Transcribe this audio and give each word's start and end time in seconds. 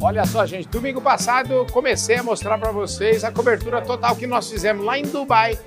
Olha 0.00 0.24
só, 0.24 0.46
gente, 0.46 0.68
domingo 0.68 1.00
passado 1.00 1.66
comecei 1.72 2.16
a 2.16 2.22
mostrar 2.22 2.56
para 2.56 2.70
vocês 2.70 3.24
a 3.24 3.32
cobertura 3.32 3.82
total 3.82 4.14
que 4.14 4.28
nós 4.28 4.48
fizemos 4.48 4.84
lá 4.84 4.96
em 4.96 5.02
Dubai 5.02 5.58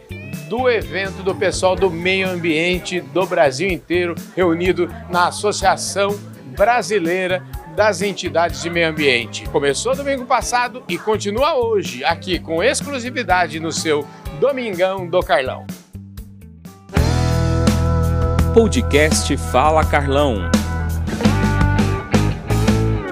do 0.47 0.69
evento 0.69 1.21
do 1.21 1.35
pessoal 1.35 1.75
do 1.75 1.89
meio 1.89 2.29
ambiente 2.29 3.01
do 3.01 3.25
Brasil 3.25 3.69
inteiro 3.69 4.15
reunido 4.33 4.89
na 5.09 5.27
Associação 5.27 6.17
Brasileira 6.57 7.43
das 7.75 8.01
Entidades 8.01 8.61
de 8.61 8.69
Meio 8.69 8.89
Ambiente. 8.89 9.47
Começou 9.49 9.95
domingo 9.95 10.25
passado 10.25 10.83
e 10.87 10.97
continua 10.97 11.55
hoje 11.55 12.03
aqui 12.03 12.39
com 12.39 12.63
exclusividade 12.63 13.59
no 13.59 13.71
seu 13.71 14.07
Domingão 14.39 15.07
do 15.07 15.21
Carlão. 15.21 15.65
Podcast 18.53 19.35
Fala 19.37 19.85
Carlão. 19.85 20.60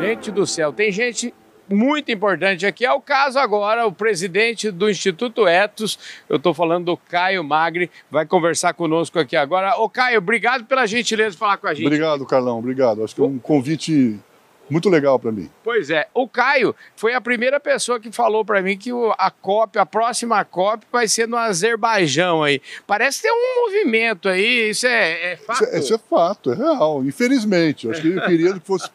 Gente 0.10 0.32
do 0.32 0.48
céu, 0.48 0.74
tem 0.74 0.92
gente 0.92 1.32
muito 1.70 2.12
importante 2.12 2.66
aqui. 2.66 2.84
É 2.84 2.92
o 2.92 3.00
caso 3.00 3.38
agora, 3.38 3.86
o 3.86 3.92
presidente 3.92 4.72
do 4.72 4.90
Instituto 4.90 5.48
Etos, 5.48 6.00
eu 6.28 6.38
estou 6.38 6.52
falando 6.52 6.86
do 6.86 6.98
Caio 6.98 7.44
Magri, 7.44 7.92
vai 8.10 8.26
conversar 8.26 8.74
conosco 8.74 9.20
aqui 9.20 9.36
agora. 9.36 9.78
Ô 9.78 9.88
Caio, 9.88 10.18
obrigado 10.18 10.66
pela 10.66 10.88
gentileza 10.88 11.34
de 11.34 11.38
falar 11.38 11.58
com 11.58 11.68
a 11.68 11.76
gente. 11.76 11.86
Obrigado, 11.86 12.26
Carlão, 12.26 12.58
obrigado. 12.58 13.04
Acho 13.04 13.14
que 13.14 13.22
é 13.22 13.24
um 13.24 13.38
convite 13.38 14.20
muito 14.68 14.90
legal 14.90 15.20
para 15.20 15.32
mim. 15.32 15.48
Pois 15.64 15.92
é, 15.92 16.08
o 16.12 16.28
Caio 16.28 16.76
foi 16.96 17.14
a 17.14 17.22
primeira 17.22 17.60
pessoa 17.60 18.00
que 18.00 18.12
falou 18.12 18.44
para 18.44 18.64
mim 18.64 18.80
que 18.80 18.90
a 19.16 19.30
COP, 19.30 19.78
a 19.78 19.86
próxima 19.86 20.44
COP, 20.44 20.88
vai 20.92 21.08
ser 21.08 21.28
no 21.28 21.38
Azerbaijão 21.38 22.42
aí. 22.42 22.60
Parece 22.88 23.22
ter 23.22 23.32
um 23.32 23.64
movimento 23.64 24.28
aí, 24.28 24.72
isso 24.72 24.88
é, 24.88 25.34
é 25.34 25.38
fato? 25.38 25.66
Isso 25.66 25.76
é, 25.76 25.80
isso 25.80 25.94
é, 25.94 25.98
fato, 26.00 26.52
é 26.52 26.56
real, 26.56 27.04
infelizmente. 27.06 27.88
Acho 27.88 28.02
que 28.02 28.08
eu 28.08 28.22
queria 28.24 28.54
que 28.56 28.60
fosse 28.60 28.90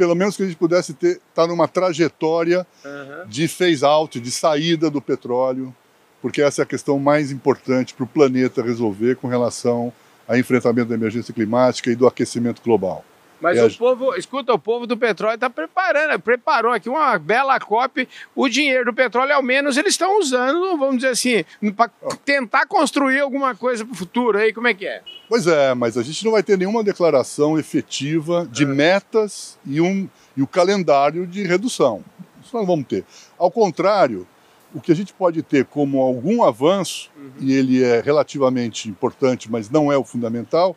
pelo 0.00 0.14
menos 0.14 0.34
que 0.34 0.42
a 0.42 0.46
gente 0.46 0.56
pudesse 0.56 0.92
estar 0.92 1.20
tá 1.34 1.46
numa 1.46 1.68
trajetória 1.68 2.66
uhum. 2.82 3.28
de 3.28 3.46
phase 3.46 3.84
out, 3.84 4.18
de 4.18 4.30
saída 4.30 4.88
do 4.88 4.98
petróleo, 4.98 5.74
porque 6.22 6.40
essa 6.40 6.62
é 6.62 6.64
a 6.64 6.66
questão 6.66 6.98
mais 6.98 7.30
importante 7.30 7.92
para 7.92 8.04
o 8.04 8.06
planeta 8.06 8.62
resolver 8.62 9.16
com 9.16 9.28
relação 9.28 9.92
ao 10.26 10.38
enfrentamento 10.38 10.88
da 10.88 10.94
emergência 10.94 11.34
climática 11.34 11.90
e 11.90 11.94
do 11.94 12.06
aquecimento 12.06 12.62
global. 12.62 13.04
Mas 13.40 13.56
é 13.56 13.64
o 13.64 13.74
povo, 13.74 14.14
escuta, 14.16 14.52
o 14.52 14.58
povo 14.58 14.86
do 14.86 14.96
petróleo 14.96 15.34
está 15.34 15.48
preparando, 15.48 16.20
preparou 16.20 16.72
aqui 16.72 16.88
uma 16.88 17.18
bela 17.18 17.58
COP. 17.58 18.08
O 18.34 18.48
dinheiro 18.48 18.84
do 18.84 18.94
petróleo, 18.94 19.34
ao 19.34 19.42
menos, 19.42 19.76
eles 19.76 19.94
estão 19.94 20.18
usando, 20.18 20.76
vamos 20.76 20.96
dizer 20.96 21.08
assim, 21.08 21.44
para 21.74 21.90
tentar 22.24 22.66
construir 22.66 23.20
alguma 23.20 23.54
coisa 23.54 23.84
para 23.84 23.92
o 23.92 23.96
futuro 23.96 24.38
aí. 24.38 24.52
Como 24.52 24.68
é 24.68 24.74
que 24.74 24.86
é? 24.86 25.02
Pois 25.28 25.46
é, 25.46 25.74
mas 25.74 25.96
a 25.96 26.02
gente 26.02 26.24
não 26.24 26.32
vai 26.32 26.42
ter 26.42 26.58
nenhuma 26.58 26.84
declaração 26.84 27.58
efetiva 27.58 28.46
de 28.50 28.64
é. 28.64 28.66
metas 28.66 29.58
e, 29.64 29.80
um, 29.80 30.08
e 30.36 30.42
o 30.42 30.46
calendário 30.46 31.26
de 31.26 31.42
redução. 31.44 32.04
Isso 32.44 32.56
nós 32.56 32.66
vamos 32.66 32.86
ter. 32.86 33.04
Ao 33.38 33.50
contrário, 33.50 34.26
o 34.74 34.80
que 34.80 34.92
a 34.92 34.96
gente 34.96 35.12
pode 35.12 35.42
ter 35.42 35.64
como 35.64 36.00
algum 36.00 36.42
avanço, 36.42 37.10
uhum. 37.16 37.30
e 37.40 37.52
ele 37.52 37.82
é 37.82 38.00
relativamente 38.00 38.88
importante, 38.88 39.50
mas 39.50 39.68
não 39.70 39.90
é 39.90 39.96
o 39.96 40.04
fundamental, 40.04 40.76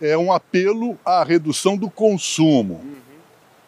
é 0.00 0.16
um 0.16 0.32
apelo 0.32 0.98
à 1.04 1.22
redução 1.24 1.76
do 1.76 1.90
consumo. 1.90 2.74
Uhum. 2.74 2.94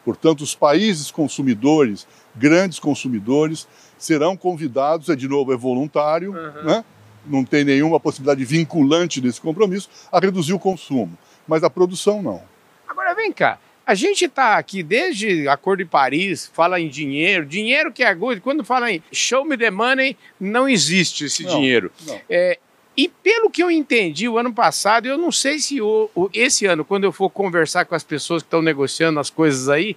Portanto, 0.05 0.43
os 0.43 0.55
países 0.55 1.11
consumidores, 1.11 2.07
grandes 2.35 2.79
consumidores, 2.79 3.67
serão 3.99 4.37
convidados, 4.37 5.09
é 5.09 5.17
de 5.17 5.27
novo, 5.27 5.53
é 5.53 5.57
voluntário, 5.57 6.33
uhum. 6.33 6.65
né? 6.65 6.85
não 7.27 7.45
tem 7.45 7.65
nenhuma 7.65 7.99
possibilidade 7.99 8.45
vinculante 8.45 9.21
desse 9.21 9.41
compromisso, 9.41 9.89
a 10.13 10.21
reduzir 10.21 10.53
o 10.53 10.59
consumo. 10.59 11.19
Mas 11.47 11.65
a 11.65 11.71
produção 11.71 12.23
não. 12.23 12.43
Agora 12.89 13.15
vem 13.15 13.33
cá, 13.33 13.59
a 13.87 13.95
gente 13.95 14.25
está 14.25 14.57
aqui 14.57 14.83
desde 14.83 15.47
Acordo 15.49 15.85
de 15.85 15.89
Paris, 15.89 16.51
fala 16.53 16.81
em 16.81 16.89
dinheiro, 16.89 17.47
dinheiro 17.47 17.93
que 17.93 18.03
é 18.03 18.13
good. 18.13 18.41
Quando 18.41 18.65
fala 18.65 18.91
em 18.91 19.03
show 19.13 19.45
me 19.45 19.57
the 19.57 19.71
money, 19.71 20.17
não 20.41 20.69
existe 20.69 21.27
esse 21.27 21.45
não, 21.45 21.53
dinheiro. 21.53 21.93
Não. 22.05 22.21
É, 22.29 22.59
e 22.97 23.09
pelo 23.09 23.51
que 23.51 23.63
eu 23.63 23.71
entendi 23.71 24.29
o 24.29 24.39
ano 24.39 24.53
passado, 24.53 25.07
eu 25.07 25.19
não 25.19 25.31
sei 25.31 25.59
se 25.59 25.81
o, 25.83 26.09
o, 26.15 26.31
esse 26.33 26.65
ano, 26.65 26.85
quando 26.85 27.05
eu 27.05 27.13
for 27.13 27.29
conversar 27.29 27.85
com 27.85 27.95
as 27.95 28.03
pessoas 28.03 28.43
que 28.43 28.47
estão 28.47 28.63
negociando 28.63 29.21
as 29.21 29.29
coisas 29.29 29.69
aí, 29.69 29.97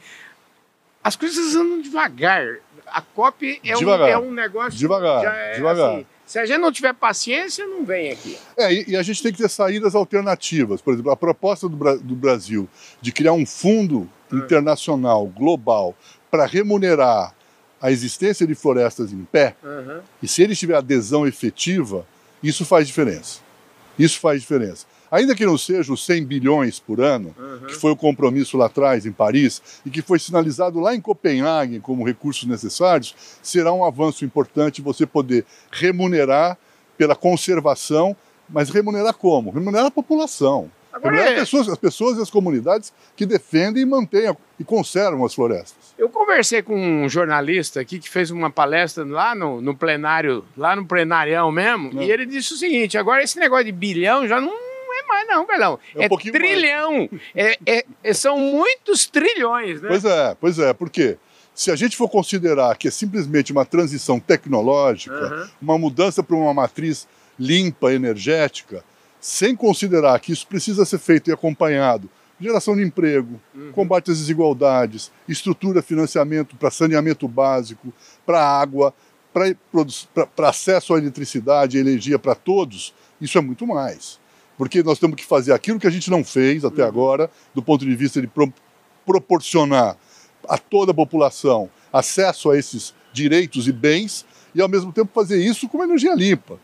as 1.03 1.15
coisas 1.15 1.55
andam 1.55 1.81
devagar. 1.81 2.57
A 2.87 3.01
COP 3.01 3.61
é, 3.63 3.77
um, 3.77 3.89
é 3.91 4.17
um, 4.17 4.31
negócio. 4.31 4.77
Devagar, 4.77 5.23
é, 5.23 5.53
devagar. 5.55 5.93
Assim, 5.93 6.05
se 6.25 6.39
a 6.39 6.45
gente 6.45 6.59
não 6.59 6.71
tiver 6.71 6.93
paciência, 6.93 7.65
não 7.65 7.85
vem 7.85 8.11
aqui. 8.11 8.37
É, 8.57 8.73
e, 8.73 8.89
e, 8.89 8.97
a 8.97 9.01
gente 9.03 9.23
tem 9.23 9.31
que 9.31 9.37
ter 9.37 9.49
saídas 9.49 9.95
alternativas. 9.95 10.81
Por 10.81 10.93
exemplo, 10.93 11.11
a 11.11 11.15
proposta 11.15 11.69
do, 11.69 11.77
do 11.99 12.15
Brasil 12.15 12.67
de 13.01 13.11
criar 13.11 13.33
um 13.33 13.45
fundo 13.45 14.09
ah. 14.31 14.35
internacional, 14.35 15.25
global, 15.27 15.95
para 16.29 16.45
remunerar 16.45 17.33
a 17.81 17.91
existência 17.91 18.45
de 18.45 18.55
florestas 18.55 19.13
em 19.13 19.23
pé, 19.23 19.55
uhum. 19.63 20.01
e 20.21 20.27
se 20.27 20.43
ele 20.43 20.53
tiver 20.53 20.75
adesão 20.75 21.25
efetiva, 21.25 22.05
isso 22.41 22.65
faz 22.65 22.87
diferença. 22.87 23.39
Isso 23.97 24.19
faz 24.19 24.41
diferença. 24.41 24.85
Ainda 25.11 25.35
que 25.35 25.45
não 25.45 25.57
seja 25.57 25.91
os 25.91 26.05
100 26.05 26.25
bilhões 26.25 26.79
por 26.79 27.01
ano, 27.01 27.35
uhum. 27.37 27.67
que 27.67 27.73
foi 27.73 27.91
o 27.91 27.95
compromisso 27.95 28.57
lá 28.57 28.67
atrás 28.67 29.05
em 29.05 29.11
Paris 29.11 29.61
e 29.85 29.89
que 29.89 30.01
foi 30.01 30.19
sinalizado 30.19 30.79
lá 30.79 30.93
em 30.93 31.01
Copenhague 31.01 31.79
como 31.79 32.05
recursos 32.05 32.47
necessários, 32.47 33.15
será 33.41 33.73
um 33.73 33.83
avanço 33.83 34.23
importante 34.23 34.81
você 34.81 35.05
poder 35.05 35.45
remunerar 35.71 36.57
pela 36.97 37.15
conservação, 37.15 38.15
mas 38.47 38.69
remunerar 38.69 39.13
como? 39.15 39.49
Remunerar 39.51 39.87
a 39.87 39.91
população. 39.91 40.69
Agora 40.91 41.19
é... 41.19 41.35
pessoas, 41.35 41.69
as 41.69 41.77
pessoas 41.77 42.17
e 42.17 42.21
as 42.21 42.29
comunidades 42.29 42.91
que 43.15 43.25
defendem 43.25 43.83
e 43.83 43.85
mantêm 43.85 44.35
e 44.59 44.63
conservam 44.63 45.25
as 45.25 45.33
florestas. 45.33 45.93
Eu 45.97 46.09
conversei 46.09 46.61
com 46.61 46.75
um 46.75 47.07
jornalista 47.07 47.79
aqui 47.79 47.99
que 47.99 48.09
fez 48.09 48.31
uma 48.31 48.49
palestra 48.49 49.05
lá 49.05 49.35
no, 49.35 49.61
no 49.61 49.75
plenário, 49.75 50.43
lá 50.57 50.75
no 50.75 50.85
plenarião 50.85 51.51
mesmo, 51.51 51.93
não. 51.93 52.01
e 52.01 52.11
ele 52.11 52.25
disse 52.25 52.53
o 52.53 52.57
seguinte: 52.57 52.97
agora 52.97 53.23
esse 53.23 53.39
negócio 53.39 53.65
de 53.65 53.71
bilhão 53.71 54.27
já 54.27 54.41
não 54.41 54.51
é 54.51 55.07
mais, 55.07 55.27
não, 55.27 55.45
Carlão. 55.45 55.79
É, 55.95 55.99
um 55.99 56.03
é 56.03 56.31
trilhão. 56.31 57.09
É, 57.35 57.57
é, 57.65 57.85
é, 58.03 58.13
são 58.13 58.37
muitos 58.37 59.05
trilhões, 59.05 59.81
né? 59.81 59.87
Pois 59.87 60.05
é, 60.05 60.37
pois 60.39 60.59
é, 60.59 60.73
por 60.73 60.89
quê? 60.89 61.17
Se 61.53 61.71
a 61.71 61.75
gente 61.75 61.97
for 61.97 62.07
considerar 62.07 62.77
que 62.77 62.87
é 62.87 62.91
simplesmente 62.91 63.51
uma 63.51 63.65
transição 63.65 64.19
tecnológica, 64.19 65.13
uhum. 65.13 65.49
uma 65.61 65.77
mudança 65.77 66.23
para 66.23 66.35
uma 66.35 66.53
matriz 66.53 67.07
limpa, 67.37 67.93
energética, 67.93 68.83
sem 69.19 69.55
considerar 69.55 70.19
que 70.19 70.31
isso 70.31 70.47
precisa 70.47 70.85
ser 70.85 70.99
feito 70.99 71.29
e 71.29 71.33
acompanhado 71.33 72.09
geração 72.39 72.75
de 72.75 72.83
emprego, 72.83 73.39
uhum. 73.53 73.71
combate 73.73 74.11
às 74.11 74.17
desigualdades, 74.17 75.11
estrutura, 75.27 75.81
financiamento 75.81 76.55
para 76.55 76.71
saneamento 76.71 77.27
básico, 77.27 77.93
para 78.25 78.41
água, 78.41 78.93
para 79.33 80.49
acesso 80.49 80.93
à 80.93 80.97
eletricidade 80.97 81.77
e 81.77 81.81
energia 81.81 82.17
para 82.17 82.33
todos, 82.33 82.93
isso 83.19 83.37
é 83.37 83.41
muito 83.41 83.67
mais. 83.67 84.19
Porque 84.57 84.81
nós 84.81 84.99
temos 84.99 85.15
que 85.15 85.25
fazer 85.25 85.53
aquilo 85.53 85.79
que 85.79 85.87
a 85.87 85.91
gente 85.91 86.09
não 86.09 86.23
fez 86.23 86.63
até 86.63 86.81
uhum. 86.81 86.87
agora, 86.87 87.29
do 87.53 87.61
ponto 87.61 87.85
de 87.85 87.95
vista 87.95 88.21
de 88.21 88.27
pro, 88.27 88.51
proporcionar 89.05 89.97
a 90.47 90.57
toda 90.57 90.91
a 90.91 90.95
população 90.95 91.69
acesso 91.91 92.51
a 92.51 92.57
esses 92.57 92.93
direitos 93.11 93.67
e 93.67 93.71
bens, 93.71 94.25
e 94.53 94.61
ao 94.61 94.69
mesmo 94.69 94.91
tempo 94.91 95.11
fazer 95.13 95.43
isso 95.43 95.67
com 95.67 95.83
energia 95.83 96.15
limpa 96.15 96.59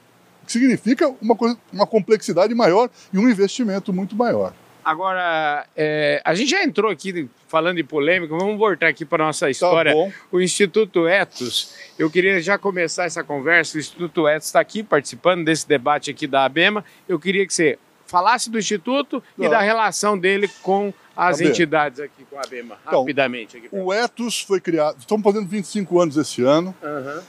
que 0.46 0.52
significa 0.52 1.14
uma, 1.22 1.36
coisa, 1.36 1.58
uma 1.72 1.88
complexidade 1.88 2.54
maior 2.54 2.90
e 3.12 3.18
um 3.18 3.30
investimento 3.30 3.92
muito 3.92 4.16
maior. 4.16 4.54
Agora, 4.86 5.66
é, 5.76 6.22
a 6.24 6.36
gente 6.36 6.52
já 6.52 6.64
entrou 6.64 6.92
aqui 6.92 7.28
falando 7.48 7.78
de 7.78 7.84
polêmica, 7.84 8.38
vamos 8.38 8.56
voltar 8.56 8.88
aqui 8.88 9.04
para 9.04 9.24
a 9.24 9.28
nossa 9.28 9.50
história. 9.50 9.92
Tá 9.92 10.14
o 10.32 10.40
Instituto 10.40 11.08
Etos, 11.08 11.74
eu 11.98 12.08
queria 12.08 12.40
já 12.40 12.56
começar 12.60 13.06
essa 13.06 13.24
conversa. 13.24 13.78
O 13.78 13.80
Instituto 13.80 14.28
Etos 14.28 14.48
está 14.48 14.60
aqui 14.60 14.84
participando 14.84 15.44
desse 15.44 15.68
debate 15.68 16.12
aqui 16.12 16.28
da 16.28 16.46
ABEMA. 16.46 16.86
Eu 17.10 17.20
queria 17.20 17.48
que 17.48 17.54
você 17.54 17.80
falasse 18.06 18.48
do 18.48 18.60
Instituto 18.60 19.24
Não. 19.36 19.48
e 19.48 19.50
da 19.50 19.60
relação 19.60 20.16
dele 20.16 20.48
com 20.62 20.94
as 21.18 21.42
entidades 21.42 22.00
aqui, 22.00 22.24
com 22.30 22.38
a 22.38 22.42
ABEMA, 22.42 22.78
então, 22.86 23.00
rapidamente. 23.00 23.64
O 23.72 23.92
Etos 23.92 24.42
foi 24.42 24.62
criado, 24.62 25.00
estamos 25.00 25.24
fazendo 25.24 25.48
25 25.48 26.00
anos 26.00 26.18
esse 26.18 26.44
ano. 26.44 26.76
Uhum. 26.84 27.22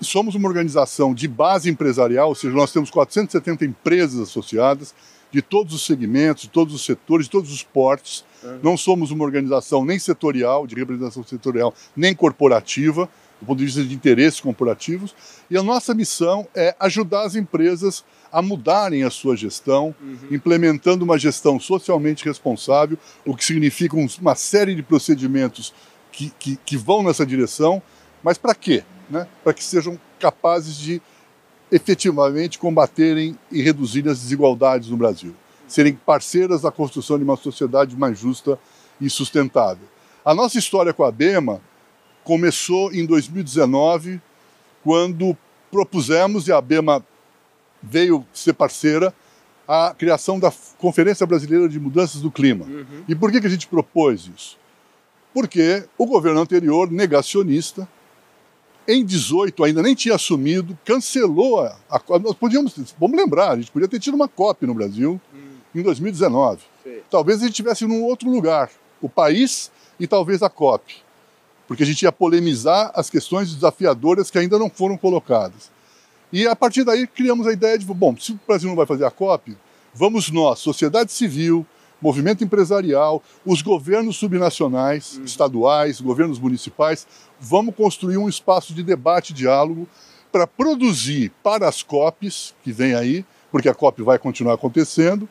Somos 0.00 0.34
uma 0.34 0.48
organização 0.48 1.14
de 1.14 1.26
base 1.26 1.70
empresarial, 1.70 2.28
ou 2.28 2.34
seja, 2.34 2.54
nós 2.54 2.72
temos 2.72 2.90
470 2.90 3.64
empresas 3.64 4.20
associadas 4.20 4.94
de 5.30 5.40
todos 5.40 5.74
os 5.74 5.86
segmentos, 5.86 6.42
de 6.42 6.50
todos 6.50 6.74
os 6.74 6.84
setores, 6.84 7.24
de 7.26 7.30
todos 7.30 7.50
os 7.50 7.62
portes. 7.62 8.22
Uhum. 8.42 8.60
Não 8.62 8.76
somos 8.76 9.10
uma 9.10 9.24
organização 9.24 9.82
nem 9.84 9.98
setorial, 9.98 10.66
de 10.66 10.74
representação 10.74 11.24
setorial, 11.24 11.74
nem 11.96 12.14
corporativa, 12.14 13.08
do 13.40 13.46
ponto 13.46 13.58
de 13.58 13.64
vista 13.64 13.82
de 13.82 13.94
interesses 13.94 14.40
corporativos. 14.40 15.14
E 15.50 15.56
a 15.56 15.62
nossa 15.62 15.94
missão 15.94 16.46
é 16.54 16.76
ajudar 16.78 17.22
as 17.22 17.34
empresas 17.34 18.04
a 18.30 18.42
mudarem 18.42 19.04
a 19.04 19.10
sua 19.10 19.34
gestão, 19.34 19.94
uhum. 20.00 20.18
implementando 20.30 21.04
uma 21.04 21.18
gestão 21.18 21.58
socialmente 21.58 22.24
responsável, 22.24 22.98
o 23.24 23.34
que 23.34 23.44
significa 23.44 23.96
uma 24.20 24.34
série 24.34 24.74
de 24.74 24.82
procedimentos 24.82 25.72
que, 26.12 26.30
que, 26.38 26.56
que 26.56 26.76
vão 26.76 27.02
nessa 27.02 27.24
direção. 27.24 27.82
Mas 28.22 28.38
para 28.38 28.54
quê? 28.54 28.84
né, 29.12 29.28
para 29.44 29.52
que 29.52 29.62
sejam 29.62 30.00
capazes 30.18 30.76
de 30.76 31.00
efetivamente 31.70 32.58
combaterem 32.58 33.38
e 33.50 33.62
reduzirem 33.62 34.10
as 34.10 34.20
desigualdades 34.20 34.88
no 34.88 34.96
Brasil, 34.96 35.34
serem 35.68 35.94
parceiras 35.94 36.62
da 36.62 36.70
construção 36.70 37.18
de 37.18 37.24
uma 37.24 37.36
sociedade 37.36 37.96
mais 37.96 38.18
justa 38.18 38.58
e 39.00 39.08
sustentável. 39.08 39.86
A 40.24 40.34
nossa 40.34 40.58
história 40.58 40.92
com 40.92 41.04
a 41.04 41.12
BEMA 41.12 41.60
começou 42.24 42.92
em 42.92 43.04
2019, 43.04 44.20
quando 44.82 45.36
propusemos, 45.70 46.48
e 46.48 46.52
a 46.52 46.58
ABEMA 46.58 47.04
veio 47.82 48.24
ser 48.32 48.52
parceira, 48.52 49.14
a 49.66 49.94
criação 49.96 50.38
da 50.38 50.52
Conferência 50.78 51.26
Brasileira 51.26 51.68
de 51.68 51.80
Mudanças 51.80 52.20
do 52.20 52.30
Clima. 52.30 52.64
Uhum. 52.66 53.04
E 53.08 53.14
por 53.14 53.32
que, 53.32 53.40
que 53.40 53.46
a 53.46 53.50
gente 53.50 53.66
propôs 53.66 54.30
isso? 54.34 54.58
Porque 55.32 55.84
o 55.96 56.06
governo 56.06 56.40
anterior, 56.40 56.90
negacionista, 56.90 57.88
em 58.86 59.04
18 59.04 59.64
ainda 59.64 59.82
nem 59.82 59.94
tinha 59.94 60.14
assumido, 60.14 60.76
cancelou 60.84 61.60
a, 61.60 61.76
a 61.90 62.18
nós 62.18 62.34
podíamos, 62.34 62.74
vamos 62.98 63.16
lembrar, 63.16 63.50
a 63.50 63.56
gente 63.56 63.70
podia 63.70 63.88
ter 63.88 64.00
tido 64.00 64.14
uma 64.14 64.28
COP 64.28 64.66
no 64.66 64.74
Brasil 64.74 65.20
hum. 65.34 65.38
em 65.74 65.82
2019. 65.82 66.60
Sim. 66.82 66.98
Talvez 67.10 67.38
a 67.38 67.42
gente 67.42 67.52
estivesse 67.52 67.86
num 67.86 68.02
outro 68.02 68.30
lugar, 68.30 68.70
o 69.00 69.08
país 69.08 69.70
e 69.98 70.06
talvez 70.06 70.42
a 70.42 70.50
COP, 70.50 70.96
porque 71.66 71.82
a 71.82 71.86
gente 71.86 72.02
ia 72.02 72.12
polemizar 72.12 72.90
as 72.94 73.08
questões 73.08 73.54
desafiadoras 73.54 74.30
que 74.30 74.38
ainda 74.38 74.58
não 74.58 74.68
foram 74.68 74.96
colocadas. 74.96 75.70
E 76.32 76.46
a 76.46 76.56
partir 76.56 76.82
daí 76.82 77.06
criamos 77.06 77.46
a 77.46 77.52
ideia 77.52 77.78
de, 77.78 77.84
bom, 77.86 78.16
se 78.16 78.32
o 78.32 78.40
Brasil 78.46 78.68
não 78.68 78.76
vai 78.76 78.86
fazer 78.86 79.04
a 79.04 79.10
COP, 79.10 79.56
vamos 79.94 80.30
nós, 80.30 80.58
sociedade 80.58 81.12
civil, 81.12 81.66
movimento 82.02 82.42
empresarial, 82.42 83.22
os 83.46 83.62
governos 83.62 84.16
subnacionais, 84.16 85.18
hum. 85.18 85.24
estaduais, 85.24 86.00
governos 86.00 86.38
municipais, 86.38 87.06
vamos 87.40 87.74
construir 87.74 88.16
um 88.16 88.28
espaço 88.28 88.74
de 88.74 88.82
debate 88.82 89.32
diálogo 89.32 89.88
para 90.32 90.46
produzir 90.46 91.30
para 91.42 91.68
as 91.68 91.82
COPs, 91.82 92.54
que 92.64 92.72
vem 92.72 92.94
aí, 92.94 93.24
porque 93.50 93.68
a 93.68 93.74
COP 93.74 94.02
vai 94.02 94.18
continuar 94.18 94.54
acontecendo, 94.54 95.28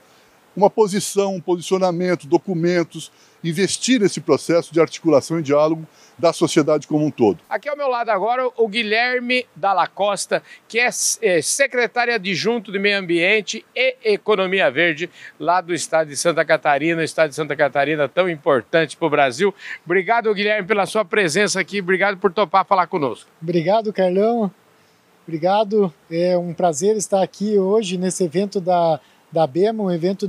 uma 0.55 0.69
posição, 0.69 1.35
um 1.35 1.41
posicionamento, 1.41 2.27
documentos, 2.27 3.11
investir 3.43 3.99
nesse 3.99 4.19
processo 4.21 4.73
de 4.73 4.79
articulação 4.79 5.39
e 5.39 5.43
diálogo 5.43 5.87
da 6.21 6.31
sociedade 6.31 6.87
como 6.87 7.03
um 7.03 7.11
todo. 7.11 7.39
Aqui 7.49 7.67
ao 7.67 7.75
meu 7.75 7.87
lado 7.87 8.09
agora 8.09 8.47
o 8.55 8.67
Guilherme 8.67 9.45
Dalla 9.55 9.87
Costa, 9.87 10.43
que 10.67 10.79
é, 10.79 10.87
é 11.21 11.41
secretário 11.41 12.13
adjunto 12.13 12.71
de 12.71 12.77
Meio 12.77 12.99
Ambiente 12.99 13.65
e 13.75 13.95
Economia 14.03 14.69
Verde 14.69 15.09
lá 15.39 15.59
do 15.59 15.73
estado 15.73 16.09
de 16.09 16.15
Santa 16.15 16.45
Catarina, 16.45 17.01
o 17.01 17.03
estado 17.03 17.29
de 17.29 17.35
Santa 17.35 17.55
Catarina 17.55 18.07
tão 18.07 18.29
importante 18.29 18.95
para 18.95 19.07
o 19.07 19.09
Brasil. 19.09 19.53
Obrigado, 19.83 20.33
Guilherme, 20.33 20.67
pela 20.67 20.85
sua 20.85 21.03
presença 21.03 21.59
aqui, 21.59 21.81
obrigado 21.81 22.17
por 22.17 22.31
topar 22.31 22.65
falar 22.65 22.85
conosco. 22.85 23.27
Obrigado, 23.41 23.91
Carlão. 23.91 24.51
Obrigado, 25.27 25.91
é 26.09 26.37
um 26.37 26.53
prazer 26.53 26.95
estar 26.97 27.23
aqui 27.23 27.57
hoje 27.57 27.97
nesse 27.97 28.23
evento 28.23 28.61
da, 28.61 28.99
da 29.31 29.47
BEMA, 29.47 29.83
um 29.83 29.91
evento 29.91 30.27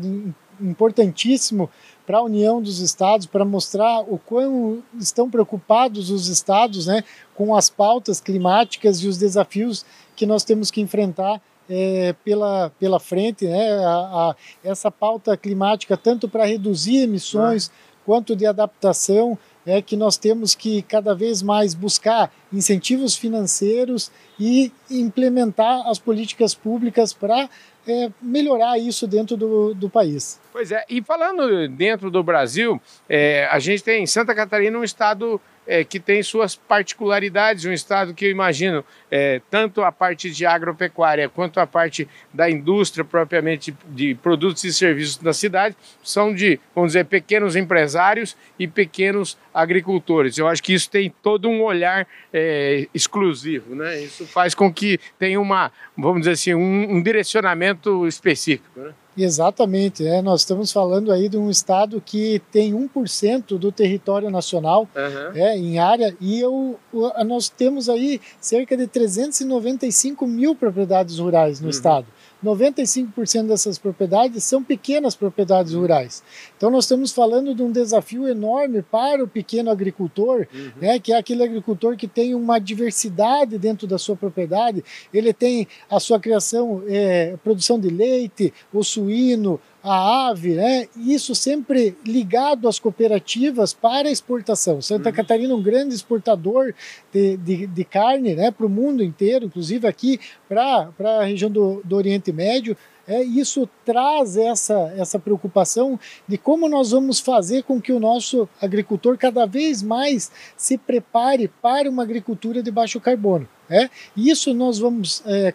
importantíssimo 0.63 1.69
para 2.07 2.19
a 2.19 2.23
União 2.23 2.61
dos 2.61 2.81
Estados, 2.81 3.27
para 3.27 3.45
mostrar 3.45 4.01
o 4.01 4.19
quão 4.19 4.83
estão 4.99 5.31
preocupados 5.31 6.11
os 6.11 6.29
estados 6.29 6.87
né, 6.87 7.05
com 7.35 7.55
as 7.55 7.71
pautas 7.71 8.21
climáticas 8.21 8.99
e 8.99 9.09
os 9.09 9.19
desafios 9.19 9.85
que 10.17 10.27
nós 10.27 10.45
temos 10.45 10.71
que 10.71 10.81
enfrentar 10.81 11.41
é, 11.69 12.15
pela, 12.25 12.71
pela 12.79 13.01
frente, 13.01 13.47
né, 13.47 13.85
a, 13.85 13.91
a, 13.91 14.37
essa 14.65 14.91
pauta 14.91 15.37
climática, 15.37 15.97
tanto 15.97 16.29
para 16.29 16.45
reduzir 16.45 16.99
emissões 16.99 17.71
quanto 18.05 18.35
de 18.35 18.45
adaptação, 18.45 19.39
é 19.65 19.81
que 19.81 19.97
nós 19.97 20.17
temos 20.17 20.55
que 20.57 20.83
cada 20.83 21.15
vez 21.15 21.41
mais 21.41 21.73
buscar 21.73 22.33
incentivos 22.53 23.17
financeiros 23.17 24.11
e 24.39 24.73
implementar 24.91 25.87
as 25.89 26.01
políticas 26.01 26.55
públicas 26.55 27.13
para 27.13 27.49
é, 27.87 28.11
melhorar 28.21 28.79
isso 28.79 29.07
dentro 29.07 29.37
do, 29.37 29.75
do 29.75 29.89
país. 29.89 30.41
Pois 30.53 30.71
é, 30.71 30.85
e 30.89 31.03
falando 31.03 31.69
dentro 31.69 32.11
do 32.11 32.23
Brasil, 32.23 32.81
é, 33.09 33.47
a 33.51 33.59
gente 33.59 33.83
tem 33.83 34.07
Santa 34.07 34.35
Catarina 34.35 34.79
um 34.79 34.85
estado 34.85 35.41
é, 35.67 35.85
que 35.85 36.01
tem 36.01 36.23
suas 36.23 36.57
particularidades, 36.57 37.65
um 37.65 37.73
estado 37.73 38.15
que 38.15 38.25
eu 38.25 38.31
imagino, 38.31 38.85
é, 39.11 39.41
tanto 39.51 39.83
a 39.83 39.93
parte 39.93 40.31
de 40.31 40.45
agropecuária 40.45 41.29
quanto 41.29 41.61
a 41.61 41.67
parte 41.67 42.09
da 42.33 42.51
indústria 42.51 43.05
propriamente 43.05 43.75
de 43.89 44.15
produtos 44.15 44.65
e 44.65 44.73
serviços 44.73 45.17
da 45.19 45.33
cidade, 45.33 45.77
são 46.03 46.35
de, 46.35 46.59
vamos 46.75 46.91
dizer, 46.91 47.05
pequenos 47.05 47.57
empresários 47.57 48.37
e 48.59 48.67
pequenos 48.67 49.39
agricultores. 49.55 50.39
Eu 50.39 50.49
acho 50.49 50.63
que 50.63 50.73
isso 50.73 50.91
tem 50.91 51.13
todo 51.23 51.49
um 51.49 51.63
olhar 51.63 52.07
é, 52.33 52.89
exclusivo, 52.95 53.75
né? 53.75 54.01
Isso 54.01 54.27
faz 54.27 54.55
com 54.55 54.73
que 54.73 54.99
tenha 55.19 55.41
uma, 55.41 55.71
vamos 55.97 56.21
dizer 56.21 56.33
assim, 56.33 56.55
um, 56.55 56.97
um 56.97 57.03
direcionamento 57.03 58.07
específico, 58.07 58.69
né? 58.81 58.93
Exatamente, 59.17 60.07
é, 60.07 60.23
nós 60.23 60.41
estamos 60.41 60.73
falando 60.73 61.13
aí 61.13 61.29
de 61.29 61.37
um 61.37 61.51
estado 61.51 62.03
que 62.05 62.41
tem 62.51 62.73
1% 62.73 63.59
do 63.59 63.71
território 63.71 64.31
nacional 64.31 64.89
uhum. 64.97 65.37
é, 65.37 65.57
em 65.57 65.79
área 65.79 66.17
e 66.19 66.41
eu, 66.41 66.79
nós 67.27 67.51
temos 67.51 67.91
aí 67.91 68.21
cerca 68.41 68.75
de 68.75 68.87
395 68.87 70.27
mil 70.27 70.55
propriedades 70.55 71.19
rurais 71.19 71.61
no 71.61 71.67
uhum. 71.67 71.71
estado. 71.71 72.07
95% 72.45 73.47
dessas 73.47 73.79
propriedades 73.79 74.45
são 74.45 74.63
pequenas 74.63 75.15
propriedades 75.15 75.73
rurais. 75.75 76.23
Então 76.57 76.71
nós 76.71 76.85
estamos 76.85 77.13
falando 77.13 77.55
de 77.55 77.63
um 77.63 77.71
desafio 77.71 78.29
enorme 78.29 78.83
para 78.83 79.23
o 79.23 79.29
pequeno 79.29 79.71
agricultor, 79.71 80.47
uhum. 80.53 80.73
né, 80.81 80.99
que 80.99 81.13
é 81.13 81.17
aquele 81.17 81.43
agricultor 81.43 81.97
que 81.97 82.09
tem 82.09 82.35
uma 82.35 82.59
diversidade 82.59 83.59
dentro 83.59 83.87
da 83.87 83.99
sua 83.99 84.17
propriedade. 84.17 84.85
Ele 85.13 85.33
tem 85.33 85.69
a 85.91 86.01
sua 86.01 86.19
criação, 86.19 86.83
é, 86.87 87.37
produção 87.43 87.79
de 87.79 87.89
leite, 87.89 88.53
o 88.73 88.83
suíno, 88.83 89.61
a 89.83 90.29
ave, 90.29 90.55
né? 90.55 90.87
Isso 90.97 91.35
sempre 91.35 91.97
ligado 92.07 92.69
às 92.69 92.79
cooperativas 92.79 93.75
para 93.75 94.11
exportação. 94.11 94.81
Santa 94.81 95.09
uhum. 95.09 95.15
Catarina 95.15 95.53
é 95.53 95.57
um 95.57 95.63
grande 95.63 95.95
exportador 95.95 96.73
de, 97.13 97.37
de, 97.37 97.67
de 97.67 97.85
carne, 97.85 98.35
né? 98.35 98.51
Para 98.51 98.67
o 98.67 98.71
mundo 98.71 99.03
inteiro, 99.03 99.47
inclusive 99.47 99.87
aqui 99.87 100.21
para 100.49 100.89
a 101.01 101.25
região 101.25 101.51
do, 101.51 101.81
do 101.85 101.97
Oriente 101.97 102.33
Médio. 102.33 102.77
É, 103.07 103.21
isso 103.23 103.69
traz 103.85 104.37
essa, 104.37 104.95
essa 104.97 105.19
preocupação 105.19 105.99
de 106.29 106.39
como 106.39 106.69
nós 106.69 106.93
vamos 106.93 107.19
fazer 107.19 107.65
com 107.65 107.81
que 107.81 107.93
o 107.93 107.99
nosso 107.99 108.49
agricultor 108.61 109.19
cada 109.19 109.45
vez 109.45 109.83
mais 109.83 110.31
se 110.57 110.79
prepare 110.79 111.49
para 111.61 111.91
uma 111.91 112.05
agricultura 112.05 112.63
de 112.63 112.71
baixo 112.71 113.01
carbono. 113.01 113.49
É? 113.69 113.91
Isso 114.17 114.55
nós 114.55 114.79
vamos. 114.79 115.23
É, 115.27 115.53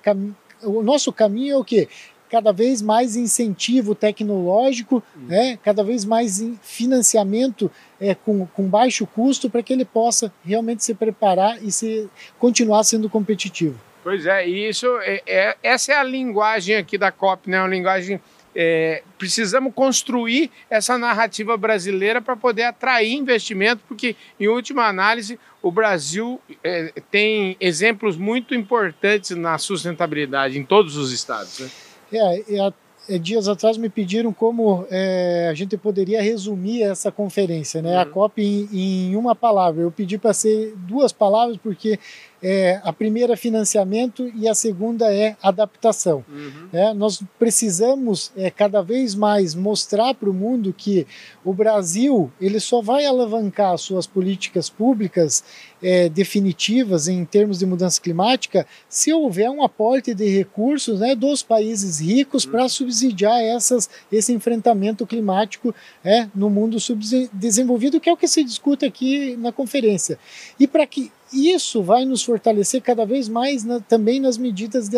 o 0.63 0.81
nosso 0.81 1.13
caminho 1.13 1.53
é 1.53 1.57
o 1.57 1.63
quê? 1.63 1.87
Cada 2.29 2.51
vez 2.51 2.81
mais 2.81 3.15
incentivo 3.15 3.95
tecnológico, 3.95 5.03
uhum. 5.15 5.27
né, 5.27 5.59
cada 5.63 5.83
vez 5.83 6.05
mais 6.05 6.43
financiamento 6.61 7.71
é, 7.99 8.13
com, 8.13 8.45
com 8.47 8.63
baixo 8.63 9.07
custo 9.07 9.49
para 9.49 9.63
que 9.63 9.73
ele 9.73 9.85
possa 9.85 10.31
realmente 10.45 10.83
se 10.83 10.93
preparar 10.93 11.63
e 11.63 11.71
se, 11.71 12.09
continuar 12.39 12.83
sendo 12.83 13.09
competitivo. 13.09 13.79
Pois 14.03 14.25
é, 14.25 14.47
e 14.47 14.69
isso 14.69 14.87
é, 15.01 15.21
é, 15.27 15.57
essa 15.61 15.91
é 15.91 15.95
a 15.97 16.03
linguagem 16.03 16.75
aqui 16.75 16.97
da 16.97 17.11
COP, 17.11 17.49
né? 17.49 17.59
Uma 17.59 17.67
linguagem 17.67 18.21
é, 18.59 19.03
precisamos 19.19 19.71
construir 19.71 20.49
essa 20.67 20.97
narrativa 20.97 21.55
brasileira 21.55 22.19
para 22.19 22.35
poder 22.35 22.63
atrair 22.63 23.13
investimento, 23.13 23.83
porque, 23.87 24.15
em 24.39 24.47
última 24.47 24.87
análise, 24.87 25.39
o 25.61 25.71
Brasil 25.71 26.41
é, 26.63 26.91
tem 27.11 27.55
exemplos 27.59 28.17
muito 28.17 28.55
importantes 28.55 29.37
na 29.37 29.59
sustentabilidade 29.59 30.57
em 30.57 30.63
todos 30.63 30.97
os 30.97 31.11
estados. 31.11 31.59
Né? 31.59 31.69
É, 32.11 32.39
é, 32.55 32.73
é, 33.09 33.17
dias 33.17 33.47
atrás 33.47 33.77
me 33.77 33.89
pediram 33.89 34.33
como 34.33 34.85
é, 34.89 35.47
a 35.49 35.53
gente 35.53 35.77
poderia 35.77 36.21
resumir 36.21 36.83
essa 36.83 37.11
conferência, 37.11 37.81
né? 37.81 37.95
Uhum. 37.95 38.01
A 38.01 38.05
COP 38.05 38.41
em, 38.41 39.11
em, 39.11 39.15
uma 39.15 39.35
palavra. 39.35 39.81
Eu 39.81 39.91
pedi 39.91 40.17
para 40.17 40.33
ser 40.33 40.73
duas 40.75 41.11
palavras 41.11 41.57
porque 41.57 41.99
é, 42.41 42.79
a 42.83 42.93
primeira 42.93 43.33
é 43.33 43.35
financiamento 43.35 44.31
e 44.35 44.47
a 44.47 44.53
segunda 44.53 45.11
é 45.13 45.35
adaptação. 45.41 46.23
Uhum. 46.29 46.69
É, 46.71 46.93
nós 46.93 47.21
precisamos 47.39 48.31
é, 48.37 48.51
cada 48.51 48.81
vez 48.81 49.15
mais 49.15 49.55
mostrar 49.55 50.13
para 50.13 50.29
o 50.29 50.33
mundo 50.33 50.73
que 50.75 51.07
o 51.43 51.53
Brasil 51.53 52.31
ele 52.39 52.59
só 52.59 52.81
vai 52.81 53.05
alavancar 53.05 53.77
suas 53.77 54.05
políticas 54.05 54.69
públicas 54.69 55.43
é, 55.81 56.09
definitivas 56.09 57.07
em 57.07 57.23
termos 57.25 57.59
de 57.59 57.65
mudança 57.65 58.01
climática 58.01 58.65
se 58.89 59.13
houver 59.13 59.49
um 59.49 59.63
aporte 59.63 60.13
de 60.13 60.27
recursos 60.27 60.99
né, 60.99 61.15
dos 61.15 61.43
países 61.43 61.99
ricos 61.99 62.45
uhum. 62.45 62.51
para 62.51 62.69
subsidiar 62.69 63.41
essas, 63.41 63.89
esse 64.11 64.31
enfrentamento 64.31 65.05
climático 65.05 65.73
é, 66.03 66.27
no 66.33 66.49
mundo 66.49 66.79
subdesenvolvido, 66.79 67.99
que 67.99 68.09
é 68.09 68.13
o 68.13 68.17
que 68.17 68.27
se 68.27 68.43
discute 68.43 68.85
aqui 68.85 69.35
na 69.37 69.51
conferência. 69.51 70.19
E 70.59 70.67
para 70.67 70.85
que 70.85 71.11
isso 71.31 71.81
vai 71.81 72.05
nos 72.05 72.23
fortalecer 72.23 72.81
cada 72.81 73.05
vez 73.05 73.27
mais 73.27 73.63
na, 73.63 73.79
também 73.79 74.19
nas 74.19 74.37
medidas 74.37 74.87
de 74.87 74.97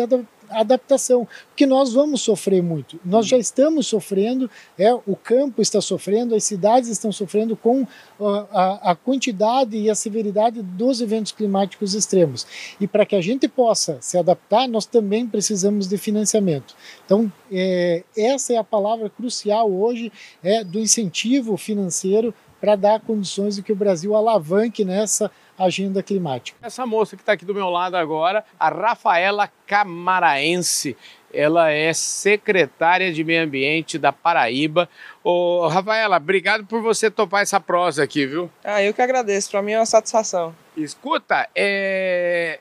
adaptação, 0.50 1.26
porque 1.48 1.64
nós 1.64 1.92
vamos 1.92 2.22
sofrer 2.22 2.62
muito. 2.62 2.98
Nós 3.04 3.26
já 3.26 3.38
estamos 3.38 3.86
sofrendo, 3.86 4.50
é, 4.78 4.92
o 4.92 5.16
campo 5.16 5.62
está 5.62 5.80
sofrendo, 5.80 6.34
as 6.34 6.44
cidades 6.44 6.88
estão 6.88 7.12
sofrendo 7.12 7.56
com 7.56 7.86
a, 8.20 8.90
a 8.90 8.96
quantidade 8.96 9.76
e 9.76 9.88
a 9.88 9.94
severidade 9.94 10.60
dos 10.60 11.00
eventos 11.00 11.32
climáticos 11.32 11.94
extremos. 11.94 12.46
E 12.80 12.86
para 12.86 13.06
que 13.06 13.14
a 13.14 13.20
gente 13.20 13.46
possa 13.48 13.98
se 14.00 14.18
adaptar, 14.18 14.68
nós 14.68 14.86
também 14.86 15.26
precisamos 15.26 15.86
de 15.86 15.96
financiamento. 15.96 16.74
Então, 17.04 17.32
é, 17.50 18.02
essa 18.16 18.52
é 18.52 18.56
a 18.56 18.64
palavra 18.64 19.08
crucial 19.08 19.70
hoje 19.70 20.12
é, 20.42 20.64
do 20.64 20.78
incentivo 20.80 21.56
financeiro 21.56 22.34
para 22.60 22.76
dar 22.76 23.00
condições 23.00 23.56
de 23.56 23.62
que 23.62 23.72
o 23.72 23.76
Brasil 23.76 24.14
alavanque 24.14 24.84
nessa 24.84 25.30
agenda 25.64 26.02
climática. 26.02 26.58
Essa 26.62 26.86
moça 26.86 27.16
que 27.16 27.22
está 27.22 27.32
aqui 27.32 27.44
do 27.44 27.54
meu 27.54 27.68
lado 27.68 27.96
agora, 27.96 28.44
a 28.58 28.68
Rafaela 28.68 29.50
Camaraense, 29.66 30.96
ela 31.32 31.70
é 31.70 31.92
secretária 31.92 33.12
de 33.12 33.22
Meio 33.22 33.44
Ambiente 33.44 33.98
da 33.98 34.12
Paraíba. 34.12 34.88
Ô, 35.22 35.68
Rafaela, 35.68 36.16
obrigado 36.16 36.64
por 36.64 36.80
você 36.80 37.10
topar 37.10 37.42
essa 37.42 37.60
prosa 37.60 38.02
aqui, 38.02 38.26
viu? 38.26 38.50
Ah, 38.64 38.82
eu 38.82 38.94
que 38.94 39.02
agradeço, 39.02 39.50
para 39.50 39.62
mim 39.62 39.72
é 39.72 39.78
uma 39.78 39.86
satisfação. 39.86 40.54
Escuta, 40.76 41.48
é... 41.54 42.58